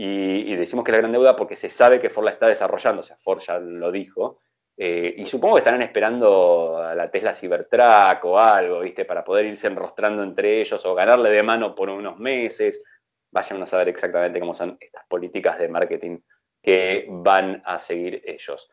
[0.00, 3.04] Y, decimos que la gran deuda porque se sabe que Ford la está desarrollando, o
[3.04, 4.38] sea, Ford ya lo dijo,
[4.76, 9.04] eh, y supongo que estarán esperando a la Tesla Cybertruck o algo, ¿viste?
[9.04, 12.84] Para poder irse enrostrando entre ellos o ganarle de mano por unos meses
[13.32, 16.18] vayan a saber exactamente cómo son estas políticas de marketing
[16.62, 18.70] que van a seguir ellos.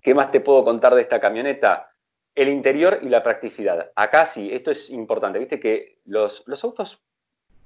[0.00, 1.92] ¿Qué más te puedo contar de esta camioneta?
[2.34, 3.92] El interior y la practicidad.
[3.94, 5.38] Acá sí, esto es importante.
[5.38, 7.02] Viste que los, autos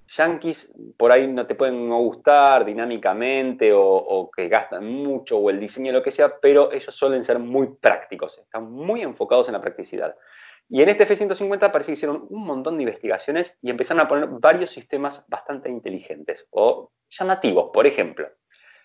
[0.08, 5.60] yankees por ahí no te pueden gustar dinámicamente o, o, que gastan mucho o el
[5.60, 9.60] diseño, lo que sea, pero ellos suelen ser muy prácticos, están muy enfocados en la
[9.60, 10.14] practicidad.
[10.68, 14.28] Y en este F-150 parece que hicieron un montón de investigaciones y empezaron a poner
[14.28, 17.70] varios sistemas bastante inteligentes o llamativos.
[17.72, 18.28] Por ejemplo,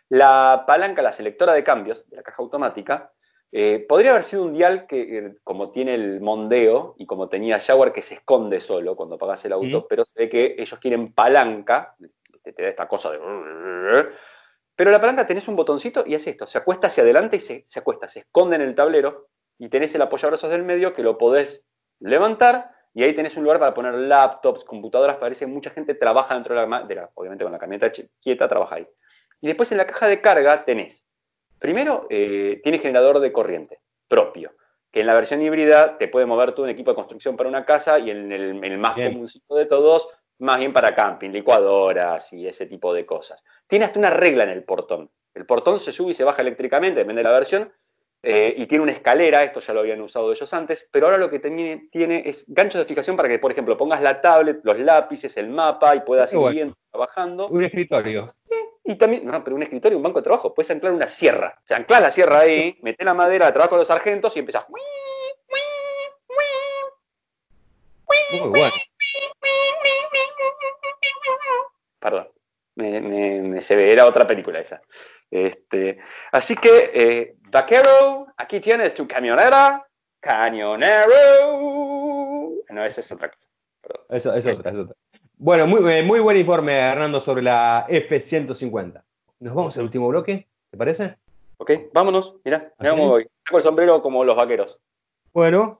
[0.09, 3.11] la palanca, la selectora de cambios de la caja automática,
[3.51, 7.59] eh, podría haber sido un dial que, eh, como tiene el mondeo y como tenía
[7.59, 11.13] Jaguar, que se esconde solo cuando apagas el auto, pero se ve que ellos quieren
[11.13, 11.95] palanca,
[12.43, 13.19] te, da esta cosa de...
[14.75, 17.63] Pero la palanca tenés un botoncito y es esto, se acuesta hacia adelante y se,
[17.67, 19.27] se acuesta, se esconde en el tablero
[19.59, 21.67] y tenés el apoyabrazos del medio que lo podés
[21.99, 26.33] levantar y ahí tenés un lugar para poner laptops, computadoras, parece que mucha gente trabaja
[26.33, 27.91] dentro de la, obviamente con la camioneta
[28.21, 28.87] quieta, trabaja ahí.
[29.39, 31.05] Y después en la caja de carga tenés,
[31.61, 34.51] primero, eh, tiene generador de corriente propio.
[34.91, 37.63] que en la versión híbrida te puede mover todo un equipo de construcción para una
[37.63, 40.09] casa y en el, más común de todos,
[40.39, 43.41] más bien para camping, licuadoras y ese tipo de cosas.
[43.67, 45.09] Tiene hasta una regla en el portón.
[45.33, 47.71] El portón se sube y se baja eléctricamente, depende de la versión,
[48.21, 51.29] eh, y tiene una escalera, esto ya lo habían usado ellos antes, pero ahora lo
[51.29, 54.77] que tiene, tiene es ganchos de fijación para que, por ejemplo, pongas la tablet, los
[54.77, 57.47] lápices, el mapa y puedas ir viendo, trabajando.
[57.47, 58.25] Un escritorio.
[58.83, 61.59] Y también, no, pero un escritorio, un banco de trabajo, puedes anclar una sierra.
[61.63, 64.65] O sea, anclas la sierra ahí, metes la madera, trabajas con los sargentos y empezás.
[64.69, 64.81] Muy
[68.49, 68.71] bueno.
[71.99, 72.29] Perdón,
[72.75, 74.81] me, se ve, era otra película esa.
[75.29, 75.99] Este,
[76.31, 79.85] así que, eh, vaquero, aquí tienes tu camionera,
[80.19, 81.11] cañonero.
[82.69, 83.47] No, esa es otra cosa.
[84.09, 84.95] Eso, eso, es otra, eso otra.
[85.43, 89.01] Bueno, muy, eh, muy buen informe, Hernando, sobre la F-150.
[89.39, 91.15] Nos vamos al último bloque, ¿te parece?
[91.57, 92.35] Ok, vámonos.
[92.45, 93.25] Mira, mira cómo voy.
[93.43, 94.77] Tengo el sombrero como los vaqueros.
[95.33, 95.79] Bueno,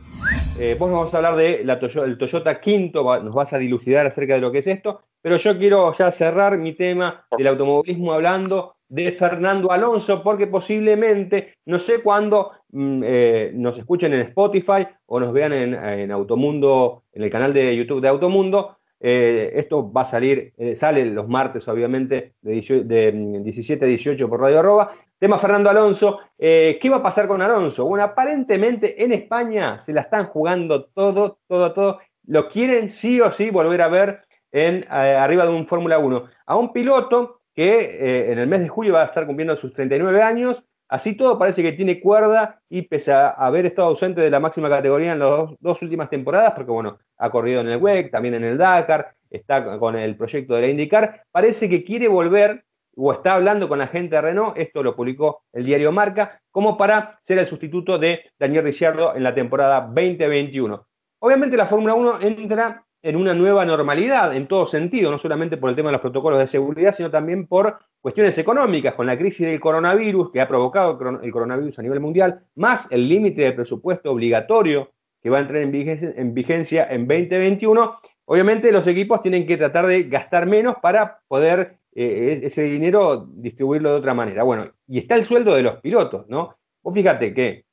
[0.60, 4.34] eh, vos vamos a hablar de la el Toyota Quinto, nos vas a dilucidar acerca
[4.34, 8.78] de lo que es esto, pero yo quiero ya cerrar mi tema del automovilismo hablando
[8.90, 15.20] de Fernando Alonso, porque posiblemente, no sé cuándo mm, eh, nos escuchen en Spotify o
[15.20, 18.80] nos vean en, Automundo, en el canal de YouTube de Automundo.
[19.04, 24.40] Eh, esto va a salir, sale los martes, obviamente, de, de 17 a 18 por
[24.40, 24.92] Radio Arroba.
[25.22, 26.18] Tema Fernando Alonso.
[26.36, 27.86] Eh, ¿Qué va a pasar con Alonso?
[27.86, 32.00] Bueno, aparentemente en España se la están jugando todo, todo, todo.
[32.26, 34.22] Lo quieren sí o sí volver a ver
[34.52, 36.26] en, eh, arriba de un Fórmula 1.
[36.48, 39.72] A un piloto que eh, en el mes de julio va a estar cumpliendo sus
[39.74, 40.64] 39 años.
[40.92, 44.68] Así todo parece que tiene cuerda y pese a haber estado ausente de la máxima
[44.68, 45.30] categoría en las
[45.62, 49.80] dos, últimas temporadas, porque bueno, ha corrido en el WEC, también en el Dakar, está
[49.80, 52.66] con el proyecto de la IndyCar, parece que quiere volver
[52.98, 56.78] o está hablando con la gente de Renault, esto lo publicó el diario Marca, como
[56.78, 60.86] para ser el sustituto de Daniel Ricciardo en la temporada 2021.
[61.20, 65.70] Obviamente la Fórmula 1 entra en una nueva normalidad en todo sentido, no solamente por
[65.70, 69.48] el tema de los protocolos de seguridad, sino también por cuestiones económicas, con la crisis
[69.48, 74.12] del coronavirus que ha provocado el coronavirus a nivel mundial, más el límite de presupuesto
[74.12, 74.92] obligatorio
[75.22, 78.00] que va a entrar en vigencia, en vigencia en 2021.
[78.26, 83.92] Obviamente los equipos tienen que tratar de gastar menos para poder eh, ese dinero distribuirlo
[83.92, 84.44] de otra manera.
[84.44, 86.56] Bueno, y está el sueldo de los pilotos, ¿no?
[86.82, 87.66] Vos fíjate que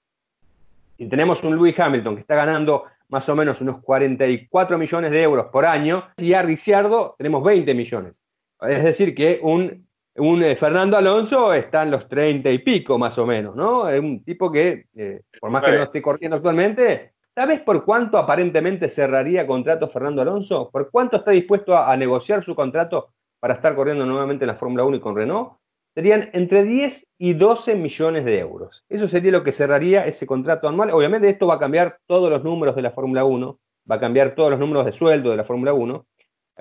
[0.96, 5.22] si tenemos un Lewis Hamilton que está ganando más o menos unos 44 millones de
[5.22, 8.22] euros por año, y a Ricciardo tenemos 20 millones.
[8.60, 9.86] Es decir, que un,
[10.16, 13.88] un eh, Fernando Alonso está en los 30 y pico más o menos, ¿no?
[13.88, 18.18] Es un tipo que, eh, por más que no esté corriendo actualmente, ¿sabes por cuánto
[18.18, 20.70] aparentemente cerraría contrato Fernando Alonso?
[20.70, 24.84] ¿Por cuánto está dispuesto a negociar su contrato para estar corriendo nuevamente en la Fórmula
[24.84, 25.52] 1 y con Renault,
[25.98, 28.84] serían entre 10 y 12 millones de euros.
[28.88, 30.92] Eso sería lo que cerraría ese contrato anual.
[30.92, 33.58] Obviamente esto va a cambiar todos los números de la Fórmula 1,
[33.90, 36.06] va a cambiar todos los números de sueldo de la Fórmula 1.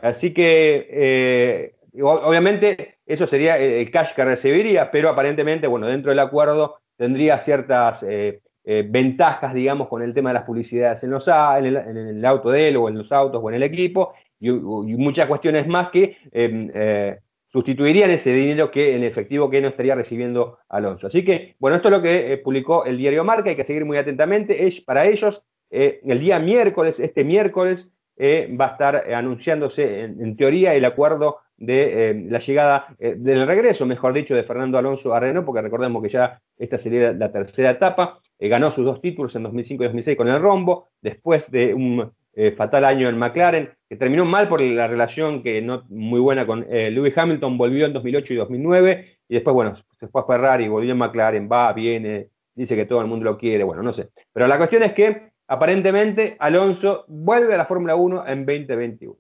[0.01, 6.17] Así que, eh, obviamente, eso sería el cash que recibiría, pero aparentemente, bueno, dentro del
[6.17, 11.27] acuerdo tendría ciertas eh, eh, ventajas, digamos, con el tema de las publicidades en, los,
[11.27, 15.27] en, el, auto de él o en los autos o en el equipo, y, muchas
[15.27, 17.19] cuestiones más que em, eh,
[17.58, 21.08] sustituirían ese dinero que en efectivo que no estaría recibiendo Alonso.
[21.08, 23.84] Así que, bueno, esto es lo que eh, publicó el diario Marca, hay que seguir
[23.84, 24.68] muy atentamente.
[24.68, 30.74] Es, para ellos, eh, el día miércoles, este miércoles, va a estar anunciándose en, teoría
[30.74, 35.62] el acuerdo de la llegada, del regreso, mejor dicho, de Fernando Alonso a Renault, porque
[35.62, 38.20] recordemos que ya esta sería la tercera etapa.
[38.39, 42.51] ganó sus dos títulos en 2005 y 2006 con el rombo, después de un eh,
[42.51, 46.65] fatal año en McLaren, que terminó mal por la relación que no muy buena con
[46.69, 50.67] eh, Lewis Hamilton, volvió en 2008 y 2009, y después, bueno, se fue a Ferrari,
[50.67, 54.09] volvió en McLaren, va, viene, dice que todo el mundo lo quiere, bueno, no sé.
[54.33, 59.15] Pero la cuestión es que aparentemente Alonso vuelve a la Fórmula 1 en 2021.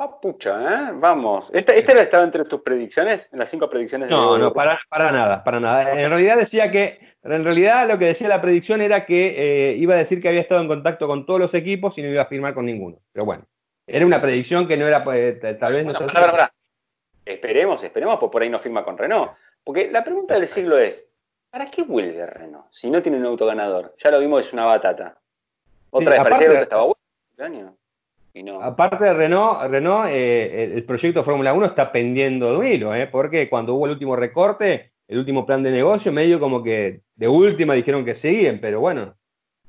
[0.00, 0.92] Ah, pucha, ¿eh?
[0.94, 1.50] Vamos.
[1.52, 3.28] ¿Este, ¿Este estaba entre tus predicciones?
[3.32, 4.08] ¿En las cinco predicciones?
[4.08, 6.00] No, no, para, para nada, para nada.
[6.00, 9.94] En realidad decía que en realidad lo que decía la predicción era que eh, iba
[9.94, 12.26] a decir que había estado en contacto con todos los equipos y no iba a
[12.26, 12.98] firmar con ninguno.
[13.12, 13.44] Pero bueno,
[13.88, 16.04] era una predicción que no era, pues, tal vez no se
[17.24, 19.32] Esperemos, esperemos, pues por ahí no firma con Renault.
[19.64, 21.06] Porque la pregunta del siglo es,
[21.50, 23.94] ¿para qué vuelve Renault si no tiene un auto ganador?
[24.02, 25.18] Ya lo vimos, es una batata.
[25.90, 27.77] Otra vez parecía que estaba bueno.
[28.62, 33.06] Aparte de Renault, Renault eh, el proyecto Fórmula 1 está pendiendo de un hilo, ¿eh?
[33.06, 37.28] porque cuando hubo el último recorte, el último plan de negocio, medio como que de
[37.28, 39.16] última dijeron que siguen, pero bueno,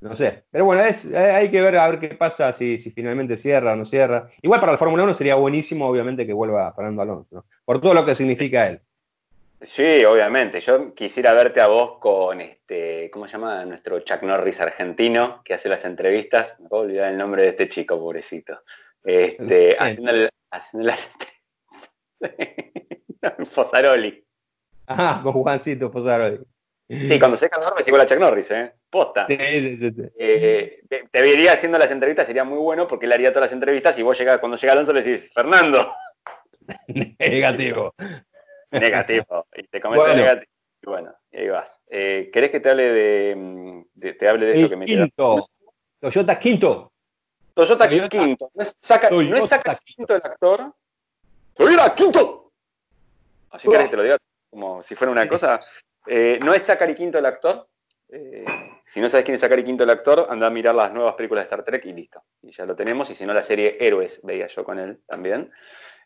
[0.02, 0.44] no sé.
[0.52, 3.74] Pero bueno, es, eh, hay que ver a ver qué pasa si, si finalmente cierra
[3.74, 4.30] o no cierra.
[4.42, 8.06] Igual para la Fórmula 1 sería buenísimo, obviamente, que vuelva Fernando Alonso, por todo lo
[8.06, 8.82] que significa él.
[9.62, 10.60] Sí, obviamente.
[10.62, 13.66] Yo quisiera verte a vos con este, ¿cómo se llama?
[13.66, 16.58] Nuestro Chuck Norris argentino que hace las entrevistas.
[16.60, 18.62] Me puedo olvidar el nombre de este chico, pobrecito.
[19.04, 20.30] Este, haciendo,
[20.74, 21.12] las
[23.50, 24.26] Fosaroli.
[24.88, 26.40] Ah, con Juancito Fosaroli.
[26.90, 28.74] Sí, cuando se Norris igual a Chuck Norris, ¿eh?
[28.90, 29.28] Posta.
[29.28, 33.32] Sí, sí, sí, eh, te, vería haciendo las entrevistas, sería muy bueno porque él haría
[33.32, 35.94] todas las entrevistas y vos llegás, cuando llega Alonso le decís, Fernando.
[37.20, 37.94] Negativo.
[38.72, 39.48] Negativo.
[39.56, 40.52] Y te comenta negativo.
[40.82, 41.80] Y bueno, y ahí vas.
[41.88, 45.50] Eh, ¿Querés que te hable de, te hable de esto que me Quinto.
[46.00, 46.92] Toyota Quinto.
[47.54, 48.52] Toyota, Quinto.
[48.54, 50.74] No es Saca, no es saca Quinto el actor.
[51.54, 52.52] ¡Toyota Quinto!
[53.52, 54.18] Así querés que te lo diga
[54.50, 55.60] como si fuera una cosa.
[56.08, 57.68] Eh, no es Zachary Quinto el actor.
[58.10, 58.46] Eh,
[58.90, 61.44] si no sabes quién es Zachary Quinto el actor, anda a mirar las nuevas películas
[61.44, 62.24] de Star Trek y listo.
[62.42, 63.08] Y ya lo tenemos.
[63.12, 65.52] Y si no, la serie Héroes veía yo con él también.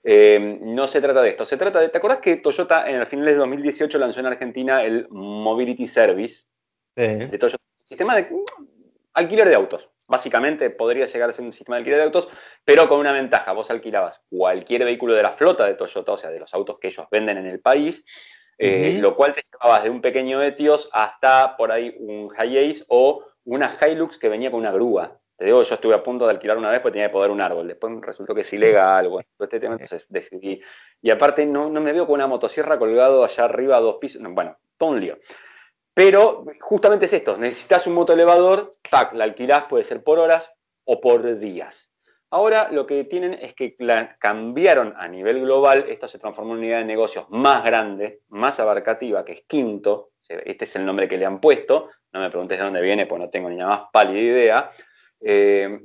[0.04, 1.46] Eh, no se trata de esto.
[1.46, 1.88] Se trata de.
[1.88, 6.44] ¿Te acordás que Toyota en el final de 2018 lanzó en Argentina el Mobility Service?
[6.94, 7.64] De Toyota.
[7.86, 8.28] Sistema de
[9.14, 9.90] alquiler de autos.
[10.10, 12.28] Básicamente podría llegar a ser un sistema de alquiler de autos,
[12.66, 13.54] pero con una ventaja.
[13.54, 16.90] Vos alquilabas cualquier vehículo de la flota de Toyota, o sea, de los autos que
[16.90, 18.04] ellos venden en el país,
[18.64, 23.24] eh, lo cual te llevabas de un pequeño Etios hasta por ahí un Hiace o
[23.46, 25.20] una Hilux que venía con una grúa.
[25.36, 27.42] Te digo, yo estuve a punto de alquilar una vez porque tenía que poder un
[27.42, 27.68] árbol.
[27.68, 29.10] Después resultó que es ilegal.
[29.10, 30.62] Bueno, este tema, entonces decidí.
[31.02, 34.22] Y aparte, no, no me veo con una motosierra colgado allá arriba a dos pisos.
[34.30, 35.18] bueno, todo un lío.
[35.94, 40.52] Pero justamente es esto: necesitas un moto elevador, tac, la alquilás, puede ser por horas
[40.86, 41.90] o por días.
[42.34, 43.78] Ahora lo que tienen es que
[44.18, 48.60] cambiaron a nivel global, esto se transformó en una unidad de negocios más grande, más
[48.60, 52.58] abarcativa, que es Quinto, este es el nombre que le han puesto, no me preguntes
[52.58, 54.72] de dónde viene, pues no tengo ni la más pálida idea.
[55.22, 55.80] Eh,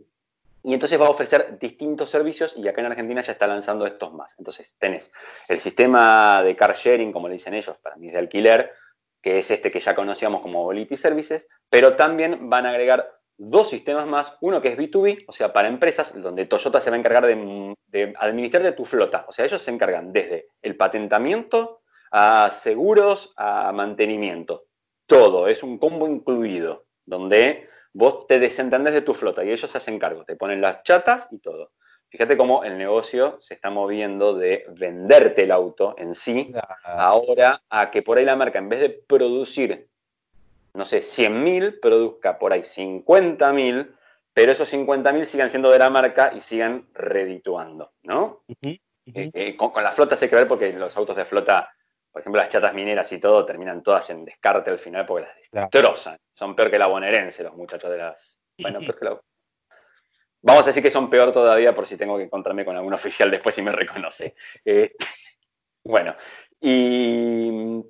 [0.62, 4.14] y entonces va a ofrecer distintos servicios y acá en Argentina ya está lanzando estos
[4.14, 4.34] más.
[4.38, 5.12] Entonces tenés
[5.50, 8.72] el sistema de car sharing, como le dicen ellos, para mí de alquiler,
[9.20, 13.70] que es este que ya conocíamos como Mobility Services, pero también van a agregar dos
[13.70, 16.98] sistemas más, uno que es B2B, o sea, para empresas, donde Toyota se va a
[16.98, 19.24] encargar de, administrar de tu flota.
[19.28, 24.64] O sea, ellos se encargan desde el patentamiento a seguros, a mantenimiento.
[25.06, 29.78] Todo, es un combo incluido, donde vos te desentendés de tu flota y ellos se
[29.78, 31.70] hacen cargo, te ponen las chatas y todo.
[32.10, 37.90] Fíjate cómo el negocio se está moviendo de venderte el auto en sí, ahora a
[37.90, 39.88] que por ahí la marca, en vez de producir
[40.74, 43.94] no sé, 100.000 produzca por ahí 50.000,
[44.32, 48.44] pero esos 50.000 sigan siendo de la marca y sigan redituando, ¿no?
[48.62, 51.72] Eh, eh, con, la flota se hay que ver porque los autos de flota,
[52.12, 55.70] por ejemplo, las chatas mineras y todo, terminan todas en descarte al final porque las
[55.70, 56.18] destrozan.
[56.34, 58.38] Son peor que la bonaerense los muchachos de las...
[58.58, 59.20] Bueno, peor que la...
[60.42, 63.30] Vamos a decir que son peor todavía por si tengo que encontrarme con algún oficial
[63.30, 64.34] después y me reconoce.
[64.64, 64.92] Eh,
[65.84, 66.14] bueno,
[66.60, 67.82] y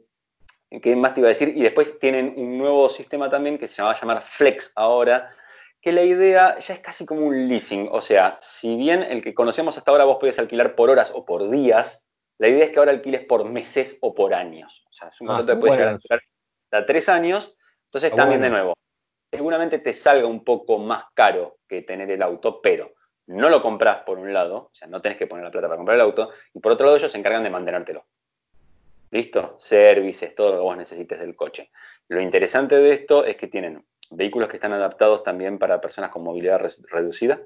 [0.71, 1.53] ¿Qué más te iba a decir?
[1.57, 5.35] Y después tienen un nuevo sistema también que se va a llamar Flex ahora,
[5.81, 7.89] que la idea ya es casi como un leasing.
[7.91, 11.25] O sea, si bien el que conocíamos hasta ahora vos podías alquilar por horas o
[11.25, 12.07] por días,
[12.39, 14.85] la idea es que ahora alquiles por meses o por años.
[14.89, 16.21] O sea, es un ah, contrato que puede llegar a alquilar
[16.71, 17.55] hasta tres años.
[17.87, 18.75] Entonces, también de nuevo,
[19.33, 22.93] seguramente te salga un poco más caro que tener el auto, pero
[23.27, 25.77] no lo compras por un lado, o sea, no tenés que poner la plata para
[25.77, 28.07] comprar el auto, y por otro lado ellos se encargan de mantenértelo.
[29.11, 29.57] ¿Listo?
[29.59, 31.71] Services, todo lo que vos necesites del coche.
[32.09, 36.23] Lo interesante de esto es que tienen vehículos que están adaptados también para personas con
[36.23, 37.41] movilidad reducida.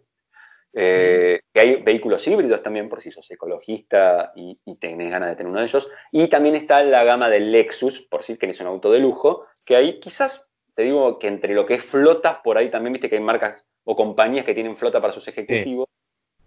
[0.75, 5.51] Eh, que hay vehículos híbridos también, por si sos ecologista y, tenés ganas de tener
[5.51, 5.91] uno de ellos.
[6.11, 9.77] Y también está la gama del Lexus, por si querés un auto de lujo, que
[9.77, 13.17] ahí quizás, te digo que entre lo que es flotas, por ahí también viste que
[13.17, 15.89] hay marcas o compañías que tienen flota para sus ejecutivos.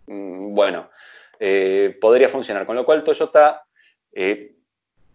[0.08, 0.90] Mm, bueno,
[1.40, 2.66] eh, podría funcionar.
[2.66, 3.66] Con lo cual Toyota
[4.12, 4.56] eh,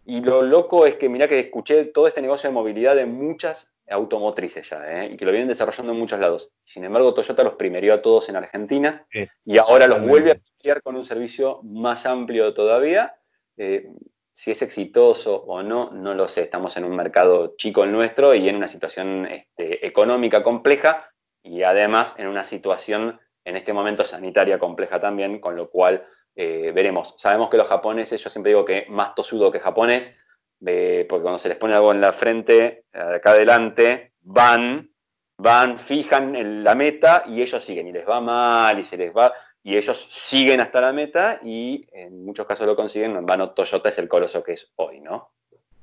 [0.04, 3.72] y lo loco es que, mira que escuché todo este negocio de movilidad de muchas
[3.88, 5.10] automotrices ya, ¿eh?
[5.12, 6.50] y que lo vienen desarrollando en muchos lados.
[6.64, 9.06] Sin embargo, Toyota los primerió a todos en Argentina
[9.44, 13.16] y ahora los vuelve a estudiar con un servicio más amplio todavía.
[13.56, 13.88] Eh,
[14.32, 16.42] si es exitoso o no, no lo sé.
[16.42, 21.62] Estamos en un mercado chico el nuestro y en una situación este, económica compleja y
[21.62, 27.14] además en una situación en este momento sanitaria compleja también, con lo cual eh, veremos.
[27.18, 30.16] Sabemos que los japoneses, yo siempre digo que más tosudo que japonés,
[30.58, 34.90] porque cuando se les pone algo en la frente, acá adelante, van,
[35.38, 39.14] van, fijan en la meta y ellos siguen, y les va mal, y se les
[39.16, 43.50] va, y ellos siguen hasta la meta y en muchos casos lo consiguen, en vano
[43.50, 45.32] Toyota es el coloso que es hoy, ¿no?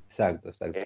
[0.08, 0.80] Exacto, exacto.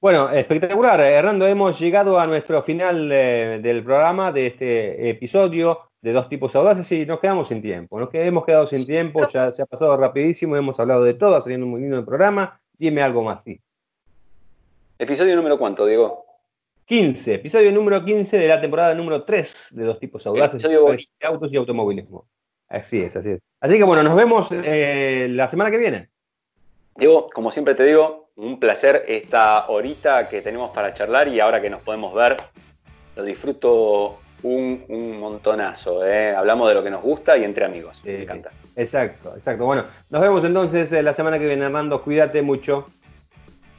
[0.00, 1.00] Bueno, espectacular.
[1.00, 6.54] Hernando, hemos llegado a nuestro final eh, del programa, de este episodio de dos tipos
[6.54, 7.98] audaces y nos quedamos sin tiempo.
[7.98, 11.66] Nos hemos quedado sin tiempo, ya se ha pasado rapidísimo, hemos hablado de todo, saliendo
[11.66, 12.60] muy lindo el programa.
[12.78, 13.60] dime algo más, sí.
[15.00, 16.24] ¿Episodio número cuánto, Diego?
[16.84, 21.52] 15, episodio número 15 de la temporada número 3 de Dos Tipos Audaces, de autos
[21.52, 22.28] y automovilismo.
[22.68, 23.40] Así es, así es.
[23.60, 26.10] Así que bueno, nos vemos eh, la semana que viene.
[26.94, 31.60] Diego, como siempre te digo, un placer esta horita que tenemos para charlar y ahora
[31.60, 32.36] que nos podemos ver,
[33.16, 36.06] lo disfruto un, montonazo.
[36.06, 36.34] ¿eh?
[36.34, 38.00] Hablamos de lo que nos gusta y entre amigos.
[38.04, 38.50] Me encanta.
[38.74, 39.64] Exacto, exacto.
[39.64, 42.02] Bueno, nos vemos entonces eh, la semana que viene, Hernando.
[42.02, 42.86] Cuídate mucho.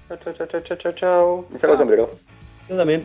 [0.08, 1.45] Chao, chao, chao, chao, chao, chao.
[1.51, 2.10] Me saco el sombrero.
[2.70, 3.01] Yo también.